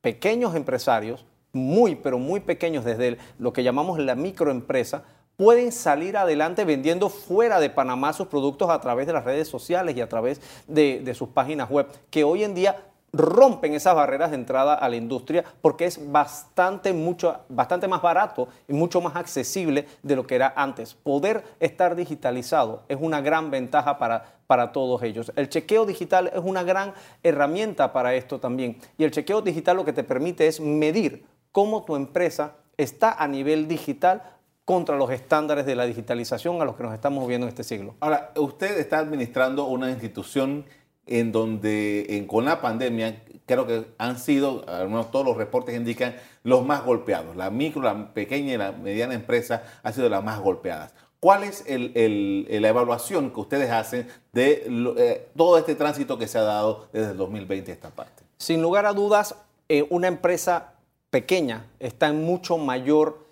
pequeños 0.00 0.56
empresarios, 0.56 1.24
muy 1.52 1.94
pero 1.94 2.18
muy 2.18 2.40
pequeños 2.40 2.84
desde 2.84 3.16
lo 3.38 3.52
que 3.52 3.62
llamamos 3.62 4.00
la 4.00 4.16
microempresa, 4.16 5.04
pueden 5.36 5.70
salir 5.70 6.16
adelante 6.16 6.64
vendiendo 6.64 7.08
fuera 7.08 7.60
de 7.60 7.70
Panamá 7.70 8.12
sus 8.12 8.26
productos 8.26 8.68
a 8.68 8.80
través 8.80 9.06
de 9.06 9.12
las 9.12 9.24
redes 9.24 9.46
sociales 9.46 9.96
y 9.96 10.00
a 10.00 10.08
través 10.08 10.40
de, 10.66 11.02
de 11.04 11.14
sus 11.14 11.28
páginas 11.28 11.70
web, 11.70 11.86
que 12.10 12.24
hoy 12.24 12.42
en 12.42 12.54
día 12.54 12.89
rompen 13.12 13.74
esas 13.74 13.94
barreras 13.94 14.30
de 14.30 14.36
entrada 14.36 14.74
a 14.74 14.88
la 14.88 14.96
industria 14.96 15.44
porque 15.60 15.86
es 15.86 16.10
bastante, 16.10 16.92
mucho, 16.92 17.40
bastante 17.48 17.88
más 17.88 18.02
barato 18.02 18.48
y 18.68 18.72
mucho 18.72 19.00
más 19.00 19.16
accesible 19.16 19.86
de 20.02 20.16
lo 20.16 20.26
que 20.26 20.36
era 20.36 20.52
antes. 20.56 20.94
Poder 20.94 21.44
estar 21.60 21.96
digitalizado 21.96 22.82
es 22.88 22.98
una 23.00 23.20
gran 23.20 23.50
ventaja 23.50 23.98
para, 23.98 24.40
para 24.46 24.72
todos 24.72 25.02
ellos. 25.02 25.32
El 25.36 25.48
chequeo 25.48 25.86
digital 25.86 26.30
es 26.34 26.40
una 26.42 26.62
gran 26.62 26.94
herramienta 27.22 27.92
para 27.92 28.14
esto 28.14 28.38
también. 28.38 28.78
Y 28.98 29.04
el 29.04 29.10
chequeo 29.10 29.42
digital 29.42 29.76
lo 29.76 29.84
que 29.84 29.92
te 29.92 30.04
permite 30.04 30.46
es 30.46 30.60
medir 30.60 31.24
cómo 31.52 31.84
tu 31.84 31.96
empresa 31.96 32.54
está 32.76 33.12
a 33.12 33.26
nivel 33.28 33.68
digital 33.68 34.22
contra 34.64 34.96
los 34.96 35.10
estándares 35.10 35.66
de 35.66 35.74
la 35.74 35.84
digitalización 35.84 36.62
a 36.62 36.64
los 36.64 36.76
que 36.76 36.84
nos 36.84 36.94
estamos 36.94 37.26
viendo 37.26 37.46
en 37.46 37.48
este 37.48 37.64
siglo. 37.64 37.96
Ahora, 37.98 38.30
usted 38.36 38.78
está 38.78 38.98
administrando 38.98 39.64
una 39.64 39.90
institución 39.90 40.64
en 41.06 41.32
donde 41.32 42.24
con 42.28 42.44
la 42.44 42.60
pandemia 42.60 43.22
creo 43.46 43.66
que 43.66 43.84
han 43.98 44.18
sido, 44.18 44.64
al 44.68 44.88
menos 44.88 45.10
todos 45.10 45.26
los 45.26 45.36
reportes 45.36 45.74
indican, 45.74 46.14
los 46.44 46.64
más 46.64 46.84
golpeados. 46.84 47.34
La 47.36 47.50
micro, 47.50 47.82
la 47.82 48.14
pequeña 48.14 48.54
y 48.54 48.56
la 48.56 48.72
mediana 48.72 49.14
empresa 49.14 49.64
han 49.82 49.92
sido 49.92 50.08
las 50.08 50.22
más 50.22 50.40
golpeadas. 50.40 50.94
¿Cuál 51.18 51.42
es 51.44 51.64
la 51.68 52.68
evaluación 52.68 53.30
que 53.30 53.40
ustedes 53.40 53.70
hacen 53.70 54.08
de 54.32 54.64
eh, 54.96 55.28
todo 55.36 55.58
este 55.58 55.74
tránsito 55.74 56.16
que 56.16 56.26
se 56.26 56.38
ha 56.38 56.42
dado 56.42 56.88
desde 56.92 57.10
el 57.10 57.16
2020 57.18 57.70
a 57.70 57.74
esta 57.74 57.90
parte? 57.90 58.22
Sin 58.38 58.62
lugar 58.62 58.86
a 58.86 58.92
dudas, 58.92 59.34
eh, 59.68 59.86
una 59.90 60.08
empresa 60.08 60.74
pequeña 61.10 61.66
está 61.78 62.08
en 62.08 62.24
mucho 62.24 62.56
mayor 62.56 63.26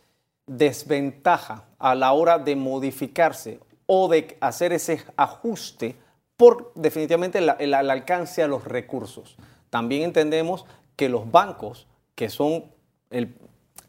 desventaja 0.47 1.65
a 1.79 1.95
la 1.95 2.13
hora 2.13 2.39
de 2.39 2.57
modificarse 2.57 3.61
o 3.87 4.09
de 4.09 4.37
hacer 4.41 4.73
ese 4.73 5.03
ajuste 5.17 5.97
por 6.39 6.71
definitivamente 6.77 7.39
el, 7.39 7.75
alcance 7.75 8.45
a 8.45 8.49
los 8.49 8.65
recursos. 8.65 9.37
También 9.71 10.03
entendemos 10.03 10.65
que 10.95 11.09
los 11.09 11.31
bancos, 11.31 11.89
que 12.15 12.31
son 12.31 12.67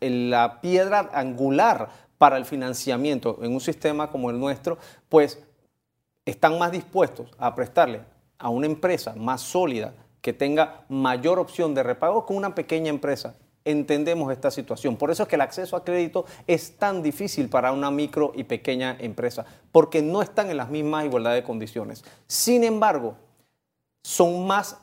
la 0.01 0.59
piedra 0.59 1.11
angular 1.13 1.89
para 2.17 2.37
el 2.37 2.45
financiamiento 2.45 3.37
en 3.43 3.53
un 3.53 3.61
sistema 3.61 4.09
como 4.09 4.31
el 4.31 4.39
nuestro, 4.39 4.79
pues 5.09 5.43
están 6.25 6.57
más 6.57 6.71
dispuestos 6.71 7.29
a 7.37 7.53
prestarle 7.53 8.01
a 8.39 8.49
una 8.49 8.65
empresa 8.65 9.13
más 9.15 9.41
sólida 9.41 9.93
que 10.21 10.33
tenga 10.33 10.85
mayor 10.89 11.37
opción 11.37 11.75
de 11.75 11.83
repago 11.83 12.25
que 12.25 12.33
una 12.33 12.55
pequeña 12.55 12.89
empresa 12.89 13.35
entendemos 13.65 14.31
esta 14.31 14.51
situación. 14.51 14.95
Por 14.97 15.11
eso 15.11 15.23
es 15.23 15.29
que 15.29 15.35
el 15.35 15.41
acceso 15.41 15.75
a 15.75 15.83
crédito 15.83 16.25
es 16.47 16.77
tan 16.77 17.03
difícil 17.03 17.49
para 17.49 17.71
una 17.71 17.91
micro 17.91 18.31
y 18.35 18.43
pequeña 18.43 18.95
empresa, 18.99 19.45
porque 19.71 20.01
no 20.01 20.21
están 20.21 20.49
en 20.49 20.57
las 20.57 20.69
mismas 20.69 21.05
igualdad 21.05 21.33
de 21.33 21.43
condiciones. 21.43 22.03
Sin 22.27 22.63
embargo, 22.63 23.15
son 24.03 24.47
más 24.47 24.77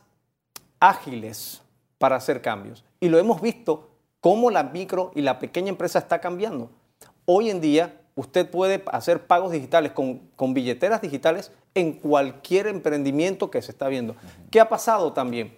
ágiles 0.80 1.62
para 1.98 2.16
hacer 2.16 2.42
cambios. 2.42 2.84
Y 3.00 3.08
lo 3.08 3.18
hemos 3.18 3.40
visto 3.40 3.90
cómo 4.20 4.50
la 4.50 4.62
micro 4.62 5.12
y 5.14 5.22
la 5.22 5.38
pequeña 5.38 5.68
empresa 5.68 5.98
está 5.98 6.20
cambiando. 6.20 6.70
Hoy 7.24 7.50
en 7.50 7.60
día 7.60 8.00
usted 8.14 8.48
puede 8.50 8.82
hacer 8.92 9.26
pagos 9.26 9.52
digitales 9.52 9.92
con, 9.92 10.18
con 10.36 10.54
billeteras 10.54 11.00
digitales 11.02 11.52
en 11.74 11.92
cualquier 11.92 12.66
emprendimiento 12.66 13.50
que 13.50 13.62
se 13.62 13.72
está 13.72 13.88
viendo. 13.88 14.16
¿Qué 14.50 14.60
ha 14.60 14.68
pasado 14.68 15.12
también? 15.12 15.56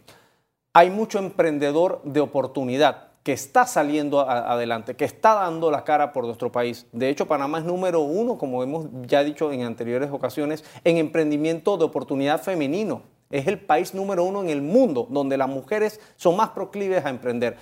Hay 0.72 0.90
mucho 0.90 1.18
emprendedor 1.18 2.02
de 2.04 2.20
oportunidad 2.20 3.07
que 3.22 3.32
está 3.32 3.66
saliendo 3.66 4.20
adelante, 4.20 4.96
que 4.96 5.04
está 5.04 5.34
dando 5.34 5.70
la 5.70 5.84
cara 5.84 6.12
por 6.12 6.24
nuestro 6.24 6.50
país. 6.50 6.86
De 6.92 7.08
hecho, 7.08 7.26
Panamá 7.26 7.58
es 7.58 7.64
número 7.64 8.00
uno, 8.00 8.38
como 8.38 8.62
hemos 8.62 8.86
ya 9.06 9.22
dicho 9.22 9.52
en 9.52 9.62
anteriores 9.62 10.10
ocasiones, 10.10 10.64
en 10.84 10.96
emprendimiento 10.96 11.76
de 11.76 11.84
oportunidad 11.84 12.40
femenino. 12.40 13.02
Es 13.30 13.46
el 13.46 13.60
país 13.60 13.94
número 13.94 14.24
uno 14.24 14.42
en 14.42 14.48
el 14.48 14.62
mundo 14.62 15.06
donde 15.10 15.36
las 15.36 15.48
mujeres 15.48 16.00
son 16.16 16.36
más 16.36 16.50
proclives 16.50 17.04
a 17.04 17.10
emprender. 17.10 17.56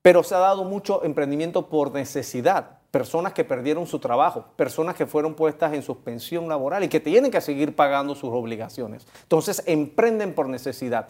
Pero 0.00 0.22
se 0.22 0.34
ha 0.34 0.38
dado 0.38 0.64
mucho 0.64 1.04
emprendimiento 1.04 1.68
por 1.68 1.92
necesidad. 1.92 2.78
Personas 2.90 3.34
que 3.34 3.44
perdieron 3.44 3.86
su 3.86 3.98
trabajo, 3.98 4.46
personas 4.56 4.94
que 4.94 5.06
fueron 5.06 5.34
puestas 5.34 5.74
en 5.74 5.82
suspensión 5.82 6.48
laboral 6.48 6.82
y 6.82 6.88
que 6.88 7.00
tienen 7.00 7.30
que 7.30 7.42
seguir 7.42 7.76
pagando 7.76 8.14
sus 8.14 8.30
obligaciones. 8.30 9.06
Entonces, 9.24 9.62
emprenden 9.66 10.34
por 10.34 10.48
necesidad. 10.48 11.08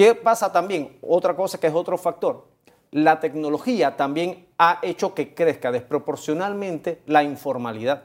¿Qué 0.00 0.14
pasa 0.14 0.50
también? 0.50 0.96
Otra 1.02 1.36
cosa 1.36 1.60
que 1.60 1.66
es 1.66 1.74
otro 1.74 1.98
factor. 1.98 2.46
La 2.90 3.20
tecnología 3.20 3.98
también 3.98 4.46
ha 4.56 4.78
hecho 4.80 5.12
que 5.12 5.34
crezca 5.34 5.70
desproporcionalmente 5.70 7.02
la 7.04 7.22
informalidad. 7.22 8.04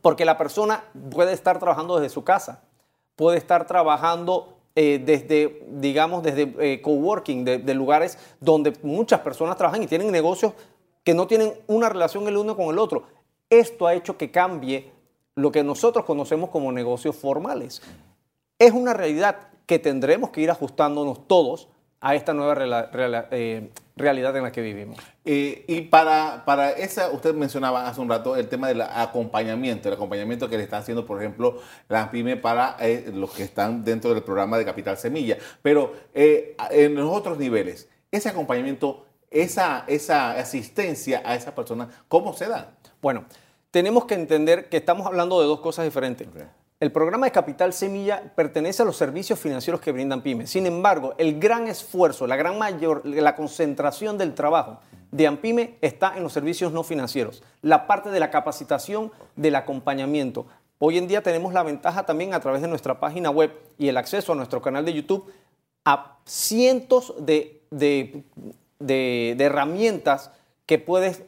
Porque 0.00 0.24
la 0.24 0.38
persona 0.38 0.84
puede 1.10 1.34
estar 1.34 1.58
trabajando 1.58 1.96
desde 1.98 2.08
su 2.08 2.24
casa, 2.24 2.62
puede 3.14 3.36
estar 3.36 3.66
trabajando 3.66 4.56
eh, 4.74 4.98
desde, 5.04 5.66
digamos, 5.68 6.22
desde 6.22 6.54
eh, 6.58 6.80
coworking, 6.80 7.44
de, 7.44 7.74
lugares 7.74 8.16
donde 8.40 8.72
muchas 8.82 9.20
personas 9.20 9.58
trabajan 9.58 9.82
y 9.82 9.86
tienen 9.86 10.10
negocios 10.10 10.54
que 11.04 11.12
no 11.12 11.26
tienen 11.26 11.52
una 11.66 11.90
relación 11.90 12.26
el 12.26 12.38
uno 12.38 12.56
con 12.56 12.70
el 12.70 12.78
otro. 12.78 13.02
Esto 13.50 13.86
ha 13.86 13.92
hecho 13.92 14.16
que 14.16 14.30
cambie 14.30 14.90
lo 15.34 15.52
que 15.52 15.62
nosotros 15.62 16.06
conocemos 16.06 16.48
como 16.48 16.72
negocios 16.72 17.16
formales. 17.16 17.82
Es 18.58 18.72
una 18.72 18.94
realidad 18.94 19.49
que 19.70 19.78
tendremos 19.78 20.30
que 20.30 20.40
ir 20.40 20.50
ajustándonos 20.50 21.28
todos 21.28 21.68
a 22.00 22.16
esta 22.16 22.34
nueva 22.34 22.56
eh, 23.30 23.70
realidad 23.94 24.36
en 24.36 24.42
la 24.42 24.50
que 24.50 24.62
vivimos. 24.62 24.98
Eh, 25.24 25.64
y 25.68 25.82
para, 25.82 26.44
para 26.44 26.72
esa, 26.72 27.10
usted 27.10 27.34
mencionaba 27.34 27.86
hace 27.86 28.00
un 28.00 28.08
rato 28.08 28.34
el 28.34 28.48
tema 28.48 28.66
del 28.66 28.80
acompañamiento, 28.80 29.86
el 29.86 29.94
acompañamiento 29.94 30.48
que 30.48 30.56
le 30.56 30.64
está 30.64 30.78
haciendo, 30.78 31.06
por 31.06 31.20
ejemplo, 31.20 31.58
la 31.88 32.10
PYME 32.10 32.36
para 32.36 32.78
eh, 32.80 33.12
los 33.14 33.30
que 33.30 33.44
están 33.44 33.84
dentro 33.84 34.12
del 34.12 34.24
programa 34.24 34.58
de 34.58 34.64
Capital 34.64 34.98
Semilla. 34.98 35.38
Pero 35.62 35.92
en 36.12 36.96
los 36.96 37.16
otros 37.16 37.38
niveles, 37.38 37.88
ese 38.10 38.28
acompañamiento, 38.28 39.06
esa, 39.30 39.84
esa 39.86 40.32
asistencia 40.32 41.22
a 41.24 41.36
esa 41.36 41.54
persona, 41.54 41.88
¿cómo 42.08 42.32
se 42.32 42.48
da? 42.48 42.72
Bueno, 43.00 43.24
tenemos 43.70 44.06
que 44.06 44.14
entender 44.14 44.68
que 44.68 44.78
estamos 44.78 45.06
hablando 45.06 45.40
de 45.40 45.46
dos 45.46 45.60
cosas 45.60 45.84
diferentes. 45.84 46.26
El 46.80 46.92
programa 46.92 47.26
de 47.26 47.32
Capital 47.32 47.74
Semilla 47.74 48.32
pertenece 48.34 48.80
a 48.80 48.86
los 48.86 48.96
servicios 48.96 49.38
financieros 49.38 49.82
que 49.82 49.92
brindan 49.92 50.22
pymes. 50.22 50.48
Sin 50.48 50.64
embargo, 50.64 51.14
el 51.18 51.38
gran 51.38 51.68
esfuerzo, 51.68 52.26
la 52.26 52.36
gran 52.36 52.58
mayor, 52.58 53.04
la 53.04 53.36
concentración 53.36 54.16
del 54.16 54.34
trabajo 54.34 54.80
de 55.10 55.26
AMPYME 55.26 55.76
está 55.82 56.16
en 56.16 56.22
los 56.22 56.32
servicios 56.32 56.72
no 56.72 56.82
financieros, 56.82 57.42
la 57.60 57.86
parte 57.86 58.08
de 58.08 58.18
la 58.18 58.30
capacitación, 58.30 59.12
del 59.36 59.56
acompañamiento. 59.56 60.46
Hoy 60.78 60.96
en 60.96 61.06
día 61.06 61.22
tenemos 61.22 61.52
la 61.52 61.64
ventaja 61.64 62.06
también 62.06 62.32
a 62.32 62.40
través 62.40 62.62
de 62.62 62.68
nuestra 62.68 62.98
página 62.98 63.28
web 63.28 63.52
y 63.76 63.88
el 63.88 63.98
acceso 63.98 64.32
a 64.32 64.36
nuestro 64.36 64.62
canal 64.62 64.86
de 64.86 64.94
YouTube 64.94 65.30
a 65.84 66.16
cientos 66.24 67.14
de, 67.18 67.62
de 67.70 69.36
herramientas 69.38 70.30
que 70.64 70.78
puedes 70.78 71.24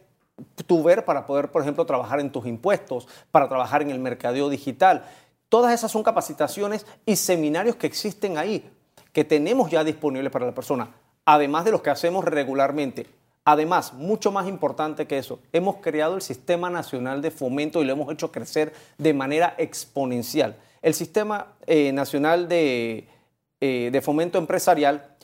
tú 0.66 0.82
ver 0.82 1.04
para 1.04 1.26
poder, 1.26 1.50
por 1.50 1.62
ejemplo, 1.62 1.84
trabajar 1.86 2.20
en 2.20 2.30
tus 2.30 2.46
impuestos, 2.46 3.08
para 3.30 3.48
trabajar 3.48 3.82
en 3.82 3.90
el 3.90 3.98
mercadeo 3.98 4.48
digital. 4.48 5.04
Todas 5.52 5.74
esas 5.74 5.92
son 5.92 6.02
capacitaciones 6.02 6.86
y 7.04 7.14
seminarios 7.14 7.76
que 7.76 7.86
existen 7.86 8.38
ahí, 8.38 8.72
que 9.12 9.22
tenemos 9.22 9.70
ya 9.70 9.84
disponibles 9.84 10.32
para 10.32 10.46
la 10.46 10.54
persona, 10.54 10.94
además 11.26 11.66
de 11.66 11.72
los 11.72 11.82
que 11.82 11.90
hacemos 11.90 12.24
regularmente. 12.24 13.06
Además, 13.44 13.92
mucho 13.92 14.32
más 14.32 14.48
importante 14.48 15.06
que 15.06 15.18
eso, 15.18 15.40
hemos 15.52 15.76
creado 15.76 16.14
el 16.14 16.22
Sistema 16.22 16.70
Nacional 16.70 17.20
de 17.20 17.30
Fomento 17.30 17.82
y 17.82 17.84
lo 17.84 17.92
hemos 17.92 18.10
hecho 18.10 18.32
crecer 18.32 18.72
de 18.96 19.12
manera 19.12 19.54
exponencial. 19.58 20.56
El 20.80 20.94
Sistema 20.94 21.48
eh, 21.66 21.92
Nacional 21.92 22.48
de, 22.48 23.06
eh, 23.60 23.90
de 23.92 24.00
Fomento 24.00 24.38
Empresarial 24.38 25.16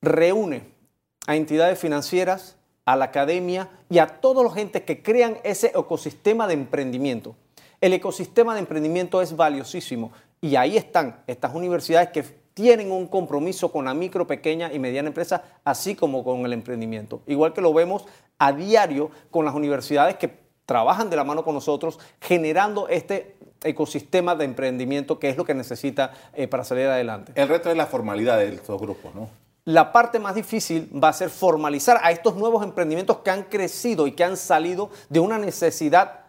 reúne 0.00 0.62
a 1.26 1.36
entidades 1.36 1.78
financieras, 1.78 2.56
a 2.86 2.96
la 2.96 3.04
academia 3.04 3.68
y 3.90 3.98
a 3.98 4.06
todos 4.06 4.42
los 4.42 4.54
gente 4.54 4.84
que 4.84 5.02
crean 5.02 5.36
ese 5.44 5.66
ecosistema 5.66 6.46
de 6.46 6.54
emprendimiento. 6.54 7.36
El 7.82 7.94
ecosistema 7.94 8.54
de 8.54 8.60
emprendimiento 8.60 9.20
es 9.20 9.34
valiosísimo 9.34 10.12
y 10.40 10.54
ahí 10.54 10.76
están 10.76 11.24
estas 11.26 11.52
universidades 11.52 12.10
que 12.10 12.22
tienen 12.54 12.92
un 12.92 13.08
compromiso 13.08 13.72
con 13.72 13.86
la 13.86 13.92
micro, 13.92 14.24
pequeña 14.24 14.72
y 14.72 14.78
mediana 14.78 15.08
empresa, 15.08 15.42
así 15.64 15.96
como 15.96 16.22
con 16.22 16.46
el 16.46 16.52
emprendimiento. 16.52 17.22
Igual 17.26 17.52
que 17.52 17.60
lo 17.60 17.74
vemos 17.74 18.04
a 18.38 18.52
diario 18.52 19.10
con 19.32 19.44
las 19.44 19.56
universidades 19.56 20.14
que 20.14 20.32
trabajan 20.64 21.10
de 21.10 21.16
la 21.16 21.24
mano 21.24 21.42
con 21.42 21.54
nosotros, 21.54 21.98
generando 22.20 22.86
este 22.86 23.34
ecosistema 23.64 24.36
de 24.36 24.44
emprendimiento 24.44 25.18
que 25.18 25.30
es 25.30 25.36
lo 25.36 25.44
que 25.44 25.54
necesita 25.54 26.12
eh, 26.34 26.46
para 26.46 26.62
salir 26.62 26.86
adelante. 26.86 27.32
El 27.34 27.48
reto 27.48 27.68
es 27.68 27.76
la 27.76 27.86
formalidad 27.86 28.38
de 28.38 28.54
estos 28.54 28.80
grupos, 28.80 29.12
¿no? 29.12 29.28
la 29.64 29.92
parte 29.92 30.18
más 30.18 30.34
difícil 30.34 30.90
va 30.92 31.08
a 31.08 31.12
ser 31.12 31.30
formalizar 31.30 32.00
a 32.02 32.10
estos 32.10 32.36
nuevos 32.36 32.64
emprendimientos 32.64 33.18
que 33.18 33.30
han 33.30 33.44
crecido 33.44 34.06
y 34.06 34.12
que 34.12 34.24
han 34.24 34.36
salido 34.36 34.90
de 35.08 35.20
una 35.20 35.38
necesidad 35.38 36.21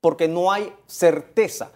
porque 0.00 0.28
no 0.28 0.52
hay 0.52 0.72
certeza. 0.86 1.70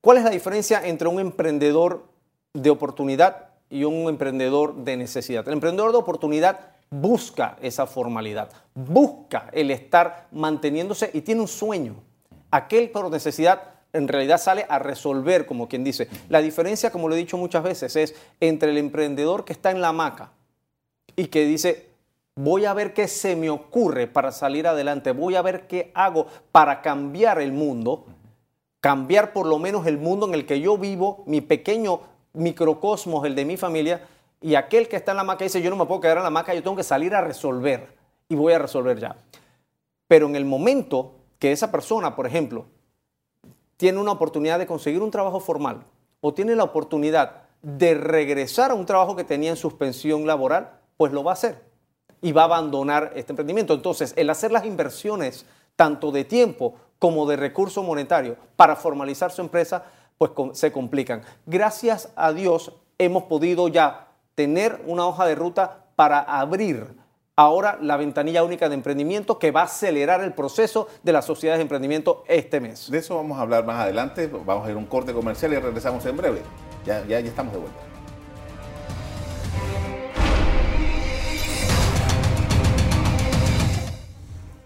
¿Cuál 0.00 0.18
es 0.18 0.24
la 0.24 0.30
diferencia 0.30 0.86
entre 0.86 1.08
un 1.08 1.20
emprendedor 1.20 2.06
de 2.54 2.70
oportunidad 2.70 3.50
y 3.68 3.84
un 3.84 4.08
emprendedor 4.08 4.74
de 4.76 4.96
necesidad? 4.96 5.46
El 5.46 5.54
emprendedor 5.54 5.92
de 5.92 5.98
oportunidad 5.98 6.70
busca 6.90 7.56
esa 7.62 7.86
formalidad, 7.86 8.50
busca 8.74 9.48
el 9.52 9.70
estar 9.70 10.26
manteniéndose 10.32 11.10
y 11.12 11.20
tiene 11.20 11.42
un 11.42 11.48
sueño. 11.48 11.96
Aquel 12.50 12.90
por 12.90 13.10
necesidad 13.10 13.62
en 13.92 14.08
realidad 14.08 14.38
sale 14.38 14.66
a 14.68 14.78
resolver, 14.78 15.46
como 15.46 15.68
quien 15.68 15.84
dice. 15.84 16.08
La 16.28 16.40
diferencia, 16.40 16.90
como 16.90 17.08
lo 17.08 17.14
he 17.14 17.18
dicho 17.18 17.36
muchas 17.36 17.62
veces, 17.62 17.96
es 17.96 18.14
entre 18.40 18.70
el 18.70 18.78
emprendedor 18.78 19.44
que 19.44 19.52
está 19.52 19.70
en 19.70 19.80
la 19.80 19.88
hamaca 19.88 20.32
y 21.16 21.26
que 21.26 21.44
dice, 21.44 21.89
voy 22.36 22.64
a 22.64 22.74
ver 22.74 22.94
qué 22.94 23.08
se 23.08 23.36
me 23.36 23.50
ocurre 23.50 24.06
para 24.06 24.32
salir 24.32 24.66
adelante, 24.66 25.12
voy 25.12 25.36
a 25.36 25.42
ver 25.42 25.66
qué 25.66 25.90
hago 25.94 26.26
para 26.52 26.80
cambiar 26.82 27.40
el 27.40 27.52
mundo, 27.52 28.06
cambiar 28.80 29.32
por 29.32 29.46
lo 29.46 29.58
menos 29.58 29.86
el 29.86 29.98
mundo 29.98 30.26
en 30.26 30.34
el 30.34 30.46
que 30.46 30.60
yo 30.60 30.78
vivo, 30.78 31.22
mi 31.26 31.40
pequeño 31.40 32.00
microcosmos, 32.32 33.26
el 33.26 33.34
de 33.34 33.44
mi 33.44 33.56
familia, 33.56 34.06
y 34.40 34.54
aquel 34.54 34.88
que 34.88 34.96
está 34.96 35.12
en 35.12 35.16
la 35.16 35.22
hamaca 35.22 35.44
dice, 35.44 35.60
yo 35.60 35.70
no 35.70 35.76
me 35.76 35.86
puedo 35.86 36.00
quedar 36.00 36.16
en 36.16 36.22
la 36.22 36.28
hamaca, 36.28 36.54
yo 36.54 36.62
tengo 36.62 36.76
que 36.76 36.82
salir 36.82 37.14
a 37.14 37.20
resolver 37.20 37.94
y 38.28 38.34
voy 38.34 38.52
a 38.52 38.58
resolver 38.58 38.98
ya. 38.98 39.16
Pero 40.08 40.26
en 40.26 40.36
el 40.36 40.44
momento 40.44 41.12
que 41.38 41.52
esa 41.52 41.70
persona, 41.70 42.16
por 42.16 42.26
ejemplo, 42.26 42.66
tiene 43.76 43.98
una 43.98 44.12
oportunidad 44.12 44.58
de 44.58 44.66
conseguir 44.66 45.02
un 45.02 45.10
trabajo 45.10 45.40
formal 45.40 45.84
o 46.20 46.32
tiene 46.32 46.54
la 46.54 46.64
oportunidad 46.64 47.42
de 47.62 47.94
regresar 47.94 48.70
a 48.70 48.74
un 48.74 48.86
trabajo 48.86 49.14
que 49.14 49.24
tenía 49.24 49.50
en 49.50 49.56
suspensión 49.56 50.26
laboral, 50.26 50.70
pues 50.96 51.12
lo 51.12 51.22
va 51.22 51.32
a 51.32 51.34
hacer 51.34 51.69
y 52.22 52.32
va 52.32 52.42
a 52.42 52.46
abandonar 52.46 53.12
este 53.14 53.32
emprendimiento. 53.32 53.74
Entonces, 53.74 54.12
el 54.16 54.30
hacer 54.30 54.52
las 54.52 54.64
inversiones 54.64 55.46
tanto 55.76 56.12
de 56.12 56.24
tiempo 56.24 56.74
como 56.98 57.26
de 57.26 57.36
recurso 57.36 57.82
monetario 57.82 58.36
para 58.56 58.76
formalizar 58.76 59.30
su 59.30 59.40
empresa, 59.40 59.84
pues 60.18 60.32
se 60.52 60.70
complican. 60.70 61.22
Gracias 61.46 62.10
a 62.16 62.32
Dios 62.32 62.72
hemos 62.98 63.24
podido 63.24 63.68
ya 63.68 64.08
tener 64.34 64.82
una 64.86 65.06
hoja 65.06 65.26
de 65.26 65.34
ruta 65.34 65.86
para 65.96 66.20
abrir 66.20 67.00
ahora 67.36 67.78
la 67.80 67.96
ventanilla 67.96 68.44
única 68.44 68.68
de 68.68 68.74
emprendimiento 68.74 69.38
que 69.38 69.50
va 69.50 69.62
a 69.62 69.64
acelerar 69.64 70.22
el 70.22 70.34
proceso 70.34 70.88
de 71.02 71.12
las 71.12 71.24
sociedades 71.24 71.58
de 71.58 71.62
emprendimiento 71.62 72.24
este 72.28 72.60
mes. 72.60 72.90
De 72.90 72.98
eso 72.98 73.16
vamos 73.16 73.38
a 73.38 73.42
hablar 73.42 73.64
más 73.64 73.80
adelante. 73.80 74.26
Vamos 74.26 74.66
a 74.66 74.70
ir 74.70 74.76
a 74.76 74.78
un 74.78 74.86
corte 74.86 75.14
comercial 75.14 75.54
y 75.54 75.56
regresamos 75.56 76.04
en 76.04 76.16
breve. 76.18 76.42
Ya, 76.84 77.00
ya, 77.06 77.20
ya 77.20 77.28
estamos 77.28 77.54
de 77.54 77.60
vuelta. 77.60 77.89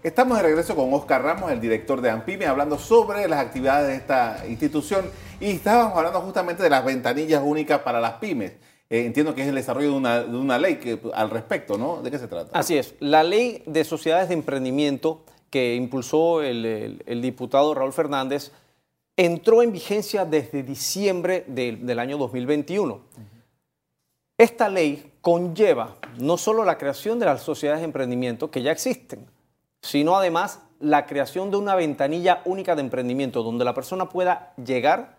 Estamos 0.05 0.37
de 0.37 0.43
regreso 0.43 0.75
con 0.75 0.93
Oscar 0.93 1.23
Ramos, 1.23 1.51
el 1.51 1.59
director 1.59 1.99
de 1.99 2.11
AMPIME, 2.11 2.45
hablando 2.45 2.77
sobre 2.77 3.27
las 3.27 3.39
actividades 3.39 3.87
de 3.87 3.95
esta 3.95 4.45
institución 4.47 5.09
y 5.39 5.47
estábamos 5.47 5.97
hablando 5.97 6.21
justamente 6.21 6.61
de 6.61 6.69
las 6.69 6.85
ventanillas 6.85 7.41
únicas 7.43 7.79
para 7.79 7.99
las 7.99 8.11
pymes. 8.19 8.51
Eh, 8.87 9.03
entiendo 9.03 9.33
que 9.33 9.41
es 9.41 9.47
el 9.47 9.55
desarrollo 9.55 9.93
de 9.93 10.37
una, 10.37 10.59
ley 10.59 11.01
al 11.11 11.31
respecto, 11.31 11.79
¿no? 11.79 12.03
¿De 12.03 12.11
qué 12.11 12.19
se 12.19 12.27
trata? 12.27 12.55
Así 12.55 12.77
es. 12.77 12.93
La 12.99 13.23
ley 13.23 13.63
de 13.65 13.83
sociedades 13.83 14.27
de 14.27 14.35
emprendimiento 14.35 15.23
que 15.49 15.73
impulsó 15.73 16.43
el, 16.43 17.19
diputado 17.23 17.73
Raúl 17.73 17.91
Fernández 17.91 18.51
entró 19.17 19.63
en 19.63 19.71
vigencia 19.71 20.23
desde 20.23 20.61
diciembre 20.61 21.45
del 21.47 21.97
año 21.97 22.19
2021. 22.19 22.99
Esta 24.37 24.69
ley 24.69 25.13
conlleva 25.21 25.95
no 26.19 26.37
solo 26.37 26.63
la 26.63 26.77
creación 26.77 27.17
de 27.17 27.25
las 27.25 27.41
sociedades 27.41 27.81
de 27.81 27.85
emprendimiento 27.85 28.51
que 28.51 28.61
ya 28.61 28.71
existen, 28.71 29.25
sino 29.85 30.15
además 30.15 30.61
la 30.79 31.05
creación 31.05 31.51
de 31.51 31.57
una 31.57 31.75
ventanilla 31.75 32.41
única 32.45 32.75
de 32.75 32.81
emprendimiento 32.81 33.43
donde 33.43 33.63
la 33.63 33.75
persona 33.75 34.09
pueda 34.09 34.51
llegar 34.57 35.17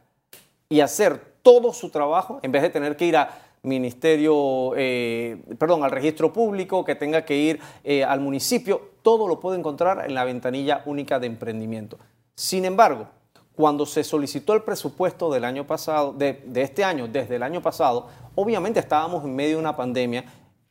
y 0.69 0.81
hacer 0.81 1.37
todo 1.43 1.73
su 1.73 1.91
trabajo 1.91 2.41
en 2.43 2.51
vez 2.51 2.63
de 2.63 2.71
tener 2.71 2.97
que 2.97 3.07
ir 3.07 3.17
a 3.17 3.31
ministerio, 3.63 4.73
eh, 4.77 5.41
perdón, 5.57 5.85
al 5.85 5.93
registro 5.93 6.33
público, 6.33 6.85
que 6.85 6.97
tenga 6.97 7.25
que 7.25 7.37
ir 7.37 7.61
eh, 7.85 8.03
al 8.03 8.21
municipio, 8.21 8.91
todo 9.03 9.29
lo 9.29 9.39
puede 9.39 9.57
encontrar 9.59 10.05
en 10.05 10.15
la 10.15 10.25
ventanilla 10.25 10.83
única 10.87 11.21
de 11.21 11.29
emprendimiento. 11.29 11.97
Sin 12.35 12.65
embargo, 12.65 13.07
cuando 13.55 13.87
se 13.87 14.03
solicitó 14.03 14.53
el 14.55 14.63
presupuesto 14.63 15.31
del 15.33 15.45
año 15.45 15.65
pasado, 15.67 16.13
de, 16.13 16.43
este 16.57 16.83
año, 16.83 17.07
desde 17.07 17.37
el 17.37 17.43
año 17.45 17.63
pasado, 17.63 18.09
obviamente 18.35 18.81
estábamos 18.81 19.25
en 19.25 19.35
medio 19.35 19.57
de 19.57 19.61
una 19.63 19.77
pandemia 19.77 20.25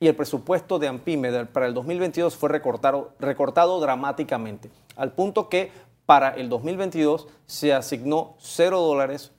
el 0.07 0.15
presupuesto 0.15 0.79
de 0.79 0.87
AMPIME 0.87 1.45
para 1.45 1.67
el 1.67 1.73
2022 1.73 2.35
fue 2.35 2.49
recortado, 2.49 3.13
recortado 3.19 3.79
dramáticamente, 3.79 4.69
al 4.95 5.13
punto 5.13 5.49
que 5.49 5.71
para 6.05 6.29
el 6.29 6.49
2022 6.49 7.27
se 7.45 7.73
asignó 7.73 8.35
cero 8.37 8.81
dólares, 8.81 9.31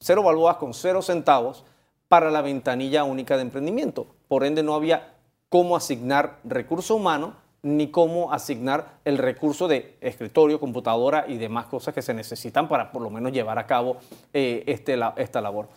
cero 0.00 0.22
balboas 0.22 0.56
con 0.56 0.74
cero 0.74 1.02
centavos 1.02 1.64
para 2.08 2.30
la 2.30 2.42
ventanilla 2.42 3.04
única 3.04 3.36
de 3.36 3.42
emprendimiento. 3.42 4.06
Por 4.28 4.44
ende, 4.44 4.62
no 4.62 4.74
había 4.74 5.14
cómo 5.48 5.76
asignar 5.76 6.38
recurso 6.44 6.96
humano 6.96 7.34
ni 7.62 7.90
cómo 7.90 8.32
asignar 8.32 8.98
el 9.06 9.16
recurso 9.16 9.68
de 9.68 9.96
escritorio, 10.02 10.60
computadora 10.60 11.24
y 11.26 11.38
demás 11.38 11.66
cosas 11.66 11.94
que 11.94 12.02
se 12.02 12.12
necesitan 12.12 12.68
para 12.68 12.92
por 12.92 13.00
lo 13.00 13.08
menos 13.08 13.32
llevar 13.32 13.58
a 13.58 13.66
cabo 13.66 13.96
eh, 14.34 14.64
este, 14.66 14.98
esta 15.16 15.40
labor. 15.40 15.68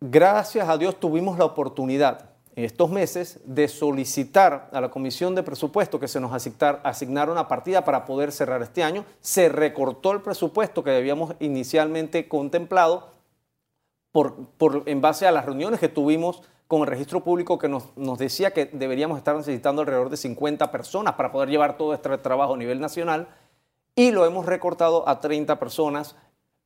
Gracias 0.00 0.68
a 0.68 0.78
Dios 0.78 1.00
tuvimos 1.00 1.36
la 1.36 1.46
oportunidad 1.46 2.35
estos 2.56 2.90
meses 2.90 3.38
de 3.44 3.68
solicitar 3.68 4.70
a 4.72 4.80
la 4.80 4.90
Comisión 4.90 5.34
de 5.34 5.42
Presupuesto 5.42 6.00
que 6.00 6.08
se 6.08 6.20
nos 6.20 6.32
asignara 6.32 7.30
una 7.30 7.48
partida 7.48 7.84
para 7.84 8.06
poder 8.06 8.32
cerrar 8.32 8.62
este 8.62 8.82
año. 8.82 9.04
Se 9.20 9.50
recortó 9.50 10.12
el 10.12 10.22
presupuesto 10.22 10.82
que 10.82 10.96
habíamos 10.96 11.34
inicialmente 11.38 12.28
contemplado 12.28 13.10
por, 14.10 14.82
en 14.86 15.02
base 15.02 15.26
a 15.26 15.32
las 15.32 15.44
reuniones 15.44 15.78
que 15.78 15.90
tuvimos 15.90 16.42
con 16.66 16.80
el 16.80 16.86
registro 16.86 17.22
público 17.22 17.58
que 17.58 17.68
nos, 17.68 17.84
decía 18.18 18.52
que 18.52 18.64
deberíamos 18.64 19.18
estar 19.18 19.36
necesitando 19.36 19.82
alrededor 19.82 20.08
de 20.08 20.16
50 20.16 20.72
personas 20.72 21.14
para 21.14 21.30
poder 21.30 21.50
llevar 21.50 21.76
todo 21.76 21.92
este 21.92 22.16
trabajo 22.18 22.54
a 22.54 22.56
nivel 22.56 22.80
nacional 22.80 23.28
y 23.94 24.12
lo 24.12 24.24
hemos 24.24 24.46
recortado 24.46 25.06
a 25.06 25.20
30 25.20 25.58
personas. 25.58 26.16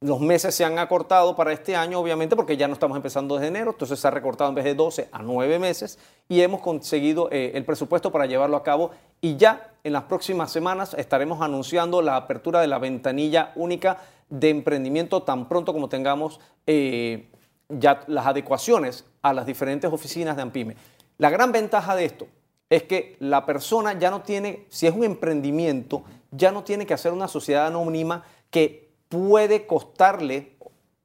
Los 0.03 0.19
meses 0.19 0.55
se 0.55 0.65
han 0.65 0.79
acortado 0.79 1.37
para 1.37 1.53
este 1.53 1.77
año, 1.77 2.01
obviamente, 2.01 2.35
porque 2.35 2.57
ya 2.57 2.67
no 2.67 2.73
estamos 2.73 2.97
empezando 2.97 3.35
desde 3.35 3.49
enero, 3.49 3.73
entonces 3.73 4.01
se 4.01 4.09
ha 4.09 4.11
recortado 4.11 4.49
en 4.49 4.55
vez 4.55 4.65
de 4.65 4.75
12 4.75 5.11
a 5.13 5.23
9 5.23 5.59
meses 5.59 5.99
y 6.27 6.41
hemos 6.41 6.63
conseguido 6.63 7.29
eh, 7.31 7.53
el 7.55 7.67
presupuesto 7.67 8.11
para 8.11 8.25
llevarlo 8.25 8.57
a 8.57 8.63
cabo 8.63 8.93
y 9.21 9.37
ya 9.37 9.75
en 9.85 9.93
las 9.93 10.05
próximas 10.05 10.51
semanas 10.51 10.95
estaremos 10.95 11.43
anunciando 11.43 12.01
la 12.01 12.17
apertura 12.17 12.63
de 12.63 12.67
la 12.69 12.79
ventanilla 12.79 13.53
única 13.57 13.99
de 14.31 14.49
emprendimiento 14.49 15.23
tan 15.23 15.51
pronto 15.51 15.75
como 15.75 15.91
tengamos 15.91 16.41
eh, 16.67 17.29
ya 17.69 18.03
las 18.07 18.27
adecuaciones 18.27 19.05
a 19.21 19.35
las 19.35 19.45
diferentes 19.45 19.93
oficinas 19.93 20.35
de 20.35 20.41
AMPIME. 20.41 20.77
La 21.19 21.29
gran 21.29 21.53
ventaja 21.53 21.95
de 21.95 22.07
esto 22.07 22.27
es 22.71 22.85
que 22.85 23.17
la 23.19 23.45
persona 23.45 23.99
ya 23.99 24.11
no 24.11 24.23
tiene, 24.23 24.65
si 24.71 24.87
es 24.87 24.95
un 24.95 25.05
emprendimiento, 25.05 26.05
ya 26.31 26.53
no 26.53 26.65
tiene 26.65 26.87
que 26.87 26.95
hacer 26.95 27.13
una 27.13 27.29
sociedad 27.29 27.67
anónima 27.67 28.25
que 28.51 28.90
puede 29.11 29.67
costarle 29.67 30.57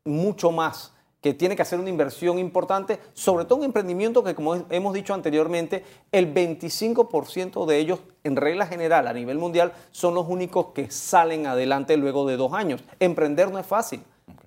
mucho 0.05 0.51
más, 0.51 0.93
que 1.19 1.33
tiene 1.33 1.55
que 1.55 1.63
hacer 1.63 1.79
una 1.79 1.89
inversión 1.89 2.37
importante, 2.37 2.99
sobre 3.13 3.45
todo 3.45 3.57
un 3.57 3.65
emprendimiento 3.65 4.23
que, 4.23 4.35
como 4.35 4.55
hemos 4.69 4.93
dicho 4.93 5.11
anteriormente, 5.13 5.83
el 6.11 6.31
25% 6.31 7.65
de 7.65 7.77
ellos, 7.79 7.99
en 8.23 8.35
regla 8.35 8.67
general, 8.67 9.07
a 9.07 9.13
nivel 9.13 9.39
mundial, 9.39 9.73
son 9.89 10.13
los 10.13 10.27
únicos 10.29 10.67
que 10.67 10.91
salen 10.91 11.47
adelante 11.47 11.97
luego 11.97 12.27
de 12.27 12.37
dos 12.37 12.53
años. 12.53 12.83
Emprender 12.99 13.51
no 13.51 13.57
es 13.57 13.65
fácil. 13.65 14.03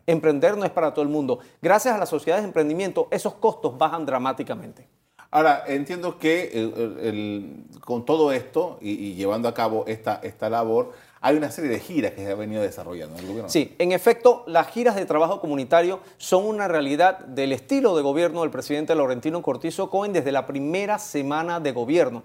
Emprender 0.06 0.56
no 0.56 0.64
es 0.64 0.70
para 0.70 0.94
todo 0.94 1.02
el 1.02 1.08
mundo. 1.08 1.40
Gracias 1.60 1.96
a 1.96 1.98
las 1.98 2.08
sociedades 2.08 2.44
de 2.44 2.48
emprendimiento, 2.48 3.08
esos 3.10 3.34
costos 3.34 3.76
bajan 3.76 4.06
dramáticamente. 4.06 4.86
Ahora, 5.30 5.64
entiendo 5.66 6.16
que 6.16 7.64
con 7.84 8.06
todo 8.06 8.32
esto 8.32 8.78
y, 8.80 9.14
llevando 9.14 9.48
a 9.48 9.52
cabo 9.52 9.84
esta, 9.86 10.20
esta 10.22 10.48
labor, 10.48 10.92
hay 11.20 11.36
una 11.36 11.50
serie 11.50 11.70
de 11.70 11.80
giras 11.80 12.12
que 12.12 12.24
se 12.24 12.30
ha 12.30 12.34
venido 12.34 12.62
desarrollando 12.62 13.14
en 13.16 13.20
el 13.20 13.26
gobierno. 13.26 13.50
Sí, 13.50 13.74
en 13.78 13.92
efecto, 13.92 14.44
las 14.46 14.68
giras 14.68 14.94
de 14.94 15.04
trabajo 15.04 15.40
comunitario 15.40 16.00
son 16.16 16.44
una 16.44 16.68
realidad 16.68 17.18
del 17.20 17.52
estilo 17.52 17.96
de 17.96 18.02
gobierno 18.02 18.42
del 18.42 18.50
presidente 18.50 18.94
Laurentino 18.94 19.42
Cortizo 19.42 19.90
Cohen 19.90 20.12
desde 20.12 20.32
la 20.32 20.46
primera 20.46 20.98
semana 20.98 21.60
de 21.60 21.72
gobierno. 21.72 22.22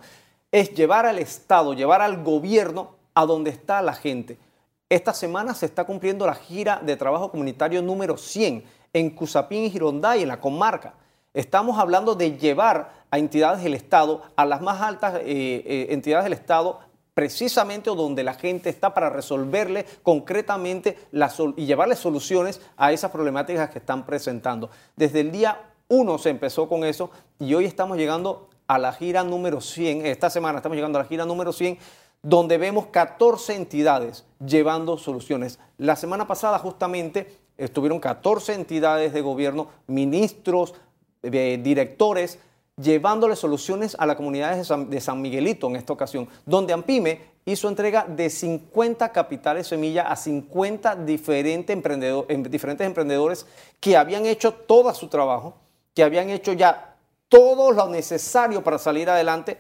Es 0.52 0.74
llevar 0.74 1.06
al 1.06 1.18
Estado, 1.20 1.74
llevar 1.74 2.02
al 2.02 2.24
gobierno 2.24 2.96
a 3.16 3.26
donde 3.26 3.50
está 3.50 3.82
la 3.82 3.94
gente. 3.94 4.38
Esta 4.90 5.14
semana 5.14 5.56
se 5.56 5.66
está 5.66 5.86
cumpliendo 5.86 6.28
la 6.28 6.36
gira 6.36 6.80
de 6.84 6.96
trabajo 6.96 7.32
comunitario 7.32 7.82
número 7.82 8.16
100 8.16 8.64
en 8.94 9.10
Cusapín 9.10 9.64
y 9.64 9.72
Gironday, 9.72 10.22
en 10.22 10.28
la 10.28 10.40
comarca. 10.40 10.94
Estamos 11.34 11.80
hablando 11.80 12.14
de 12.14 12.38
llevar 12.38 12.94
a 13.10 13.18
entidades 13.18 13.64
del 13.64 13.74
Estado, 13.74 14.22
a 14.36 14.46
las 14.46 14.62
más 14.62 14.82
altas 14.82 15.16
eh, 15.16 15.22
eh, 15.26 15.88
entidades 15.90 16.26
del 16.26 16.34
Estado, 16.34 16.80
precisamente 17.14 17.90
donde 17.90 18.24
la 18.24 18.34
gente 18.34 18.70
está 18.70 18.94
para 18.94 19.10
resolverle 19.10 19.86
concretamente 20.02 20.98
y 21.58 21.66
llevarle 21.66 21.96
soluciones 21.96 22.62
a 22.78 22.92
esas 22.92 23.12
problemáticas 23.12 23.70
que 23.70 23.80
están 23.80 24.06
presentando. 24.06 24.70
Desde 24.96 25.20
el 25.20 25.32
día 25.32 25.70
uno 25.90 26.18
se 26.18 26.30
empezó 26.30 26.68
con 26.68 26.84
eso 26.84 27.12
y 27.40 27.54
hoy 27.54 27.66
estamos 27.66 27.98
llegando 27.98 28.50
a 28.68 28.78
la 28.78 28.94
gira 28.94 29.24
número 29.24 29.62
100. 29.62 30.06
Esta 30.06 30.30
semana 30.30 30.58
estamos 30.58 30.76
llegando 30.76 30.98
a 30.98 31.04
la 31.04 31.08
gira 31.08 31.26
número 31.26 31.54
100 31.54 31.78
donde 32.24 32.58
vemos 32.58 32.88
14 32.88 33.54
entidades 33.54 34.26
llevando 34.44 34.98
soluciones. 34.98 35.60
La 35.78 35.98
semana 35.98 36.26
pasada 36.26 36.58
justamente 36.58 37.38
estuvieron 37.58 38.00
14 38.00 38.54
entidades 38.54 39.14
de 39.14 39.22
gobierno, 39.22 39.68
ministros, 39.88 40.74
eh, 41.22 41.60
directores, 41.62 42.40
llevándole 42.82 43.36
soluciones 43.36 43.96
a 44.00 44.06
la 44.06 44.16
comunidad 44.16 44.56
de 44.56 45.02
San, 45.02 45.22
Miguelito 45.22 45.68
en 45.68 45.76
esta 45.76 45.94
ocasión, 45.94 46.28
donde 46.46 46.74
AMPIME 46.74 47.22
hizo 47.46 47.68
entrega 47.68 48.06
de 48.08 48.30
50 48.30 49.12
capitales 49.12 49.68
semilla 49.68 50.04
a 50.04 50.16
50 50.16 50.96
diferentes, 50.98 51.78
diferentes 52.50 52.88
emprendedores 52.88 53.46
que 53.80 53.98
habían 53.98 54.26
hecho 54.26 54.54
todo 54.54 54.94
su 54.94 55.08
trabajo, 55.08 55.56
que 55.94 56.04
habían 56.04 56.30
hecho 56.30 56.54
ya 56.54 56.96
todo 57.30 57.72
lo 57.72 57.88
necesario 57.90 58.64
para 58.64 58.78
salir 58.78 59.10
adelante 59.10 59.58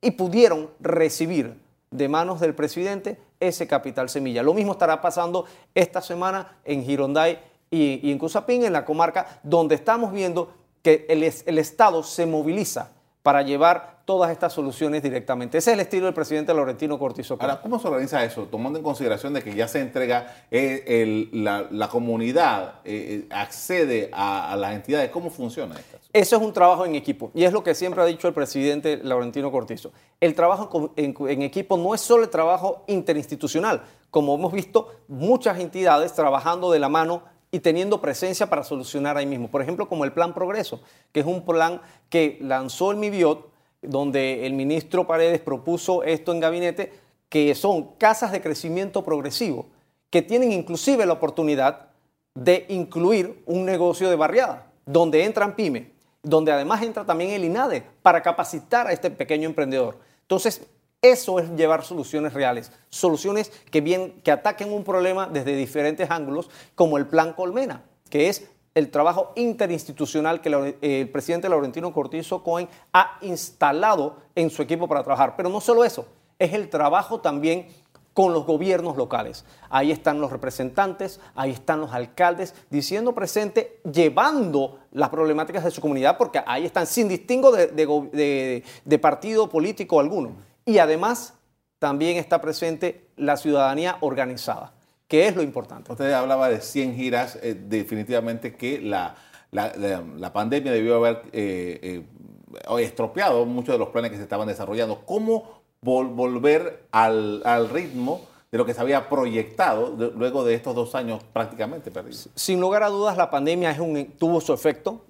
y 0.00 0.12
pudieron 0.12 0.70
recibir 0.80 1.60
de 1.90 2.08
manos 2.08 2.40
del 2.40 2.54
presidente 2.54 3.18
ese 3.40 3.66
capital 3.66 4.08
semilla. 4.08 4.42
Lo 4.42 4.54
mismo 4.54 4.72
estará 4.72 5.00
pasando 5.00 5.44
esta 5.74 6.00
semana 6.00 6.58
en 6.64 6.84
Gironday 6.84 7.38
y, 7.70 8.10
en 8.10 8.18
Cusapín, 8.18 8.64
en 8.64 8.72
la 8.72 8.84
comarca, 8.84 9.40
donde 9.42 9.74
estamos 9.74 10.12
viendo 10.12 10.54
que 10.82 11.06
el, 11.08 11.22
el 11.22 11.58
Estado 11.58 12.02
se 12.02 12.26
moviliza 12.26 12.92
para 13.22 13.42
llevar 13.42 13.98
todas 14.08 14.30
estas 14.30 14.54
soluciones 14.54 15.02
directamente. 15.02 15.58
Ese 15.58 15.70
es 15.70 15.74
el 15.74 15.80
estilo 15.80 16.06
del 16.06 16.14
presidente 16.14 16.54
Laurentino 16.54 16.98
Cortizo. 16.98 17.36
Ahora, 17.38 17.60
¿cómo 17.60 17.78
se 17.78 17.86
organiza 17.86 18.24
eso? 18.24 18.44
Tomando 18.44 18.78
en 18.78 18.82
consideración 18.82 19.34
de 19.34 19.42
que 19.42 19.54
ya 19.54 19.68
se 19.68 19.80
entrega 19.80 20.46
eh, 20.50 21.28
la, 21.32 21.88
comunidad, 21.90 22.76
eh, 22.86 23.26
eh, 23.26 23.26
accede 23.28 24.08
a, 24.14 24.56
las 24.56 24.72
entidades, 24.72 25.10
¿cómo 25.10 25.28
funciona 25.28 25.74
esto? 25.78 25.98
Eso 26.10 26.36
es 26.36 26.42
un 26.42 26.54
trabajo 26.54 26.86
en 26.86 26.94
equipo 26.94 27.30
y 27.34 27.44
es 27.44 27.52
lo 27.52 27.62
que 27.62 27.74
siempre 27.74 28.00
ha 28.00 28.06
dicho 28.06 28.28
el 28.28 28.32
presidente 28.32 28.98
Laurentino 29.02 29.52
Cortizo. 29.52 29.92
El 30.22 30.34
trabajo 30.34 30.94
en 30.96 31.42
equipo 31.42 31.76
no 31.76 31.94
es 31.94 32.00
solo 32.00 32.24
el 32.24 32.30
trabajo 32.30 32.84
interinstitucional, 32.86 33.82
como 34.10 34.36
hemos 34.36 34.54
visto 34.54 34.88
muchas 35.06 35.60
entidades 35.60 36.14
trabajando 36.14 36.72
de 36.72 36.78
la 36.78 36.88
mano 36.88 37.24
y 37.50 37.60
teniendo 37.60 38.00
presencia 38.00 38.48
para 38.48 38.64
solucionar 38.64 39.16
ahí 39.16 39.26
mismo. 39.26 39.48
Por 39.48 39.62
ejemplo, 39.62 39.88
como 39.88 40.04
el 40.04 40.12
Plan 40.12 40.34
Progreso, 40.34 40.80
que 41.12 41.20
es 41.20 41.26
un 41.26 41.44
plan 41.44 41.80
que 42.10 42.38
lanzó 42.40 42.90
el 42.90 42.98
MIBIOT, 42.98 43.48
donde 43.82 44.46
el 44.46 44.54
ministro 44.54 45.06
Paredes 45.06 45.40
propuso 45.40 46.02
esto 46.02 46.32
en 46.32 46.40
gabinete, 46.40 46.92
que 47.28 47.54
son 47.54 47.94
casas 47.96 48.32
de 48.32 48.40
crecimiento 48.40 49.04
progresivo, 49.04 49.66
que 50.10 50.22
tienen 50.22 50.52
inclusive 50.52 51.06
la 51.06 51.12
oportunidad 51.14 51.88
de 52.34 52.66
incluir 52.68 53.42
un 53.46 53.64
negocio 53.64 54.08
de 54.08 54.16
barriada, 54.16 54.70
donde 54.86 55.24
entran 55.24 55.54
pymes, 55.54 55.88
donde 56.22 56.52
además 56.52 56.82
entra 56.82 57.04
también 57.04 57.30
el 57.30 57.44
INADE 57.44 57.84
para 58.02 58.22
capacitar 58.22 58.86
a 58.86 58.92
este 58.92 59.10
pequeño 59.10 59.48
emprendedor. 59.48 59.98
Entonces, 60.22 60.66
eso 61.02 61.38
es 61.38 61.50
llevar 61.50 61.84
soluciones 61.84 62.34
reales, 62.34 62.72
soluciones 62.88 63.50
que, 63.70 63.80
bien, 63.80 64.20
que 64.24 64.32
ataquen 64.32 64.72
un 64.72 64.82
problema 64.82 65.26
desde 65.26 65.54
diferentes 65.54 66.10
ángulos, 66.10 66.50
como 66.74 66.98
el 66.98 67.06
Plan 67.06 67.34
Colmena, 67.34 67.84
que 68.10 68.28
es 68.28 68.48
el 68.74 68.90
trabajo 68.90 69.32
interinstitucional 69.36 70.40
que 70.40 70.76
el 70.80 71.08
presidente 71.10 71.48
Laurentino 71.48 71.92
Cortizo 71.92 72.42
Cohen 72.42 72.68
ha 72.92 73.18
instalado 73.22 74.18
en 74.34 74.50
su 74.50 74.62
equipo 74.62 74.88
para 74.88 75.02
trabajar. 75.02 75.34
Pero 75.36 75.48
no 75.48 75.60
solo 75.60 75.84
eso, 75.84 76.06
es 76.38 76.52
el 76.52 76.68
trabajo 76.68 77.20
también 77.20 77.68
con 78.12 78.32
los 78.32 78.46
gobiernos 78.46 78.96
locales. 78.96 79.44
Ahí 79.70 79.92
están 79.92 80.20
los 80.20 80.32
representantes, 80.32 81.20
ahí 81.36 81.52
están 81.52 81.80
los 81.80 81.92
alcaldes, 81.92 82.54
diciendo 82.70 83.14
presente, 83.14 83.80
llevando 83.92 84.80
las 84.90 85.08
problemáticas 85.10 85.62
de 85.62 85.70
su 85.70 85.80
comunidad, 85.80 86.18
porque 86.18 86.42
ahí 86.44 86.64
están 86.64 86.88
sin 86.88 87.08
distingo 87.08 87.52
de 87.52 88.98
partido 89.00 89.48
político 89.48 90.00
alguno. 90.00 90.47
Y 90.68 90.80
además 90.80 91.32
también 91.78 92.18
está 92.18 92.42
presente 92.42 93.08
la 93.16 93.38
ciudadanía 93.38 93.96
organizada, 94.02 94.74
que 95.08 95.26
es 95.26 95.34
lo 95.34 95.42
importante. 95.42 95.90
Usted 95.90 96.12
hablaba 96.12 96.50
de 96.50 96.60
100 96.60 96.94
giras, 96.94 97.38
eh, 97.40 97.54
definitivamente 97.54 98.54
que 98.54 98.78
la, 98.78 99.14
pandemia 100.30 100.70
debió 100.70 100.96
haber 100.96 101.22
eh, 101.32 102.04
eh, 102.04 102.82
estropeado 102.82 103.46
muchos 103.46 103.76
de 103.76 103.78
los 103.78 103.88
planes 103.88 104.10
que 104.10 104.18
se 104.18 104.24
estaban 104.24 104.46
desarrollando. 104.46 105.06
¿Cómo 105.06 105.62
volver 105.80 106.84
al, 106.90 107.70
ritmo? 107.70 108.26
de 108.52 108.56
lo 108.56 108.64
que 108.64 108.72
se 108.72 108.80
había 108.80 109.10
proyectado 109.10 109.94
luego 110.16 110.42
de 110.42 110.54
estos 110.54 110.74
dos 110.74 110.94
años 110.94 111.22
prácticamente 111.34 111.90
perdidos. 111.90 112.30
Sin 112.34 112.60
lugar 112.60 112.82
a 112.82 112.88
dudas, 112.88 113.16
la 113.16 113.30
pandemia 113.30 113.70
es 113.70 113.78
un, 113.78 114.12
tuvo 114.18 114.40
su 114.40 114.54
efecto 114.54 115.02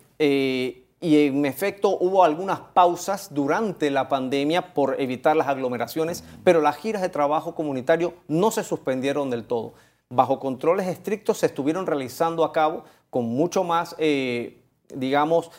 y 1.01 1.27
en 1.27 1.47
efecto 1.47 1.97
hubo 2.01 2.25
algunas 2.25 2.59
pausas 2.61 3.33
durante 3.33 3.91
la 3.91 4.09
pandemia 4.09 4.75
por 4.75 5.01
evitar 5.01 5.37
las 5.37 5.47
aglomeraciones, 5.47 6.25
pero 6.43 6.61
las 6.61 6.77
giras 6.77 7.03
de 7.03 7.09
trabajo 7.09 7.55
comunitario 7.55 8.15
no 8.27 8.51
se 8.51 8.65
suspendieron 8.65 9.31
del 9.31 9.45
todo. 9.45 9.75
Bajo 10.11 10.41
controles 10.41 10.89
estrictos 10.89 11.39
se 11.39 11.47
estuvieron 11.47 11.87
realizando 11.87 12.45
a 12.45 12.53
cabo 12.53 12.85
con 13.11 13.27
mucho 13.27 13.63
más, 13.63 13.95
eh, 13.99 14.61
digamos, 14.93 15.51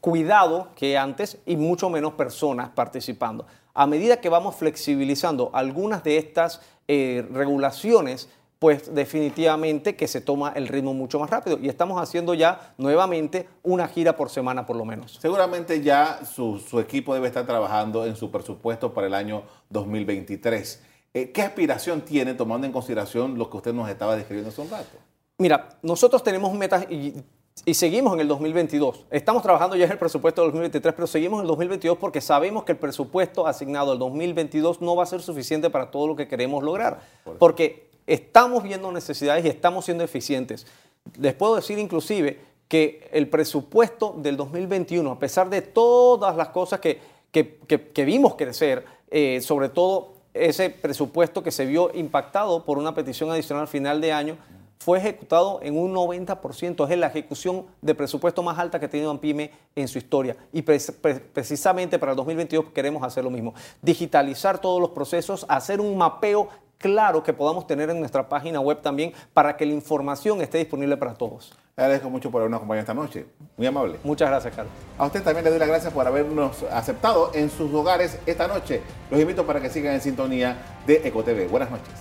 cuidado 0.00 0.68
que 0.74 0.96
antes 0.96 1.38
y 1.44 1.56
mucho 1.56 1.90
menos 1.90 2.14
personas 2.14 2.70
participando. 2.70 3.46
A 3.74 3.86
medida 3.86 4.20
que 4.20 4.28
vamos 4.28 4.54
flexibilizando 4.54 5.50
algunas 5.52 6.02
de 6.02 6.16
estas 6.16 6.62
eh, 6.88 7.26
regulaciones, 7.30 8.28
pues 8.64 8.94
definitivamente 8.94 9.94
que 9.94 10.08
se 10.08 10.22
toma 10.22 10.54
el 10.56 10.68
ritmo 10.68 10.94
mucho 10.94 11.18
más 11.18 11.28
rápido. 11.28 11.58
Y 11.60 11.68
estamos 11.68 12.00
haciendo 12.00 12.32
ya 12.32 12.72
nuevamente 12.78 13.46
una 13.62 13.86
gira 13.88 14.16
por 14.16 14.30
semana 14.30 14.64
por 14.64 14.74
lo 14.74 14.86
menos. 14.86 15.18
Seguramente 15.20 15.82
ya 15.82 16.20
su, 16.24 16.58
equipo 16.80 17.12
debe 17.12 17.26
estar 17.26 17.44
trabajando 17.44 18.06
en 18.06 18.16
su 18.16 18.30
presupuesto 18.30 18.94
para 18.94 19.06
el 19.06 19.12
año 19.12 19.42
2023. 19.68 20.82
Eh, 21.12 21.30
¿Qué 21.30 21.42
aspiración 21.42 22.00
tiene 22.06 22.32
tomando 22.32 22.66
en 22.66 22.72
consideración 22.72 23.36
lo 23.36 23.50
que 23.50 23.58
usted 23.58 23.74
nos 23.74 23.90
estaba 23.90 24.16
describiendo 24.16 24.48
hace 24.48 24.62
un 24.62 24.70
rato? 24.70 24.96
Mira, 25.36 25.68
nosotros 25.82 26.24
tenemos 26.24 26.50
metas 26.54 26.86
y, 26.88 27.22
y 27.66 27.74
seguimos 27.74 28.14
en 28.14 28.20
el 28.20 28.28
2022. 28.28 29.04
Estamos 29.10 29.42
trabajando 29.42 29.76
ya 29.76 29.84
en 29.84 29.92
el 29.92 29.98
presupuesto 29.98 30.40
del 30.40 30.52
2023, 30.52 30.94
pero 30.94 31.06
seguimos 31.06 31.40
en 31.40 31.42
el 31.42 31.48
2022 31.48 31.98
porque 31.98 32.22
sabemos 32.22 32.64
que 32.64 32.72
el 32.72 32.78
presupuesto 32.78 33.46
asignado 33.46 33.92
al 33.92 33.98
2022 33.98 34.80
no 34.80 34.96
va 34.96 35.02
a 35.02 35.06
ser 35.06 35.20
suficiente 35.20 35.68
para 35.68 35.90
todo 35.90 36.06
lo 36.06 36.16
que 36.16 36.26
queremos 36.26 36.64
lograr. 36.64 37.02
Porque 37.38 37.92
estamos 38.06 38.62
viendo 38.62 38.90
necesidades 38.92 39.44
y 39.44 39.48
estamos 39.48 39.84
siendo 39.84 40.04
eficientes. 40.04 40.66
Les 41.18 41.34
puedo 41.34 41.56
decir 41.56 41.78
inclusive 41.78 42.40
que 42.68 43.08
el 43.12 43.28
presupuesto 43.28 44.14
del 44.18 44.36
2021, 44.36 45.10
a 45.10 45.18
pesar 45.18 45.50
de 45.50 45.62
todas 45.62 46.36
las 46.36 46.48
cosas 46.48 46.80
que, 46.80 47.00
vimos 48.04 48.34
crecer, 48.34 48.84
eh, 49.10 49.40
sobre 49.40 49.68
todo 49.68 50.14
ese 50.32 50.70
presupuesto 50.70 51.42
que 51.42 51.50
se 51.50 51.66
vio 51.66 51.90
impactado 51.94 52.64
por 52.64 52.78
una 52.78 52.94
petición 52.94 53.30
adicional 53.30 53.68
final 53.68 54.00
de 54.00 54.12
año, 54.12 54.36
fue 54.84 54.98
ejecutado 54.98 55.60
en 55.62 55.78
un 55.78 55.94
90%. 55.94 56.90
Es 56.90 56.98
la 56.98 57.06
ejecución 57.06 57.64
de 57.80 57.94
presupuesto 57.94 58.42
más 58.42 58.58
alta 58.58 58.78
que 58.78 58.84
ha 58.84 58.90
tenido 58.90 59.10
AMPIME 59.10 59.50
en 59.74 59.88
su 59.88 59.96
historia. 59.96 60.36
Y 60.52 60.60
precisamente 60.60 61.98
para 61.98 62.12
el 62.12 62.16
2022 62.16 62.66
queremos 62.74 63.02
hacer 63.02 63.24
lo 63.24 63.30
mismo. 63.30 63.54
Digitalizar 63.80 64.60
todos 64.60 64.82
los 64.82 64.90
procesos, 64.90 65.46
hacer 65.48 65.80
un 65.80 65.96
mapeo 65.96 66.50
claro 66.78 67.22
que 67.22 67.32
podamos 67.32 67.66
tener 67.66 67.90
en 67.90 67.98
nuestra 68.00 68.28
página 68.28 68.60
web 68.60 68.80
también 68.82 69.12
para 69.32 69.56
que 69.56 69.66
la 69.66 69.72
información 69.72 70.40
esté 70.40 70.58
disponible 70.58 70.96
para 70.96 71.14
todos. 71.14 71.52
Le 71.76 71.82
agradezco 71.82 72.08
mucho 72.08 72.30
por 72.30 72.40
habernos 72.40 72.58
acompañado 72.58 72.82
esta 72.82 72.94
noche. 72.94 73.26
Muy 73.56 73.66
amable. 73.66 73.98
Muchas 74.04 74.28
gracias, 74.28 74.54
Carlos. 74.54 74.72
A 74.96 75.06
usted 75.06 75.22
también 75.22 75.44
le 75.44 75.50
doy 75.50 75.58
las 75.58 75.68
gracias 75.68 75.92
por 75.92 76.06
habernos 76.06 76.62
aceptado 76.70 77.32
en 77.34 77.50
sus 77.50 77.72
hogares 77.74 78.18
esta 78.26 78.46
noche. 78.46 78.80
Los 79.10 79.20
invito 79.20 79.44
para 79.44 79.60
que 79.60 79.70
sigan 79.70 79.94
en 79.94 80.00
sintonía 80.00 80.56
de 80.86 81.00
EcoTV. 81.04 81.48
Buenas 81.50 81.70
noches. 81.70 81.94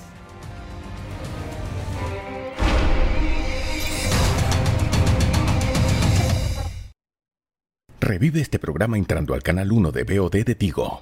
Revive 7.99 8.41
este 8.41 8.59
programa 8.59 8.97
entrando 8.97 9.33
al 9.33 9.41
canal 9.41 9.71
1 9.71 9.91
de 9.91 10.03
BOD 10.03 10.43
de 10.45 10.55
Tigo. 10.55 10.99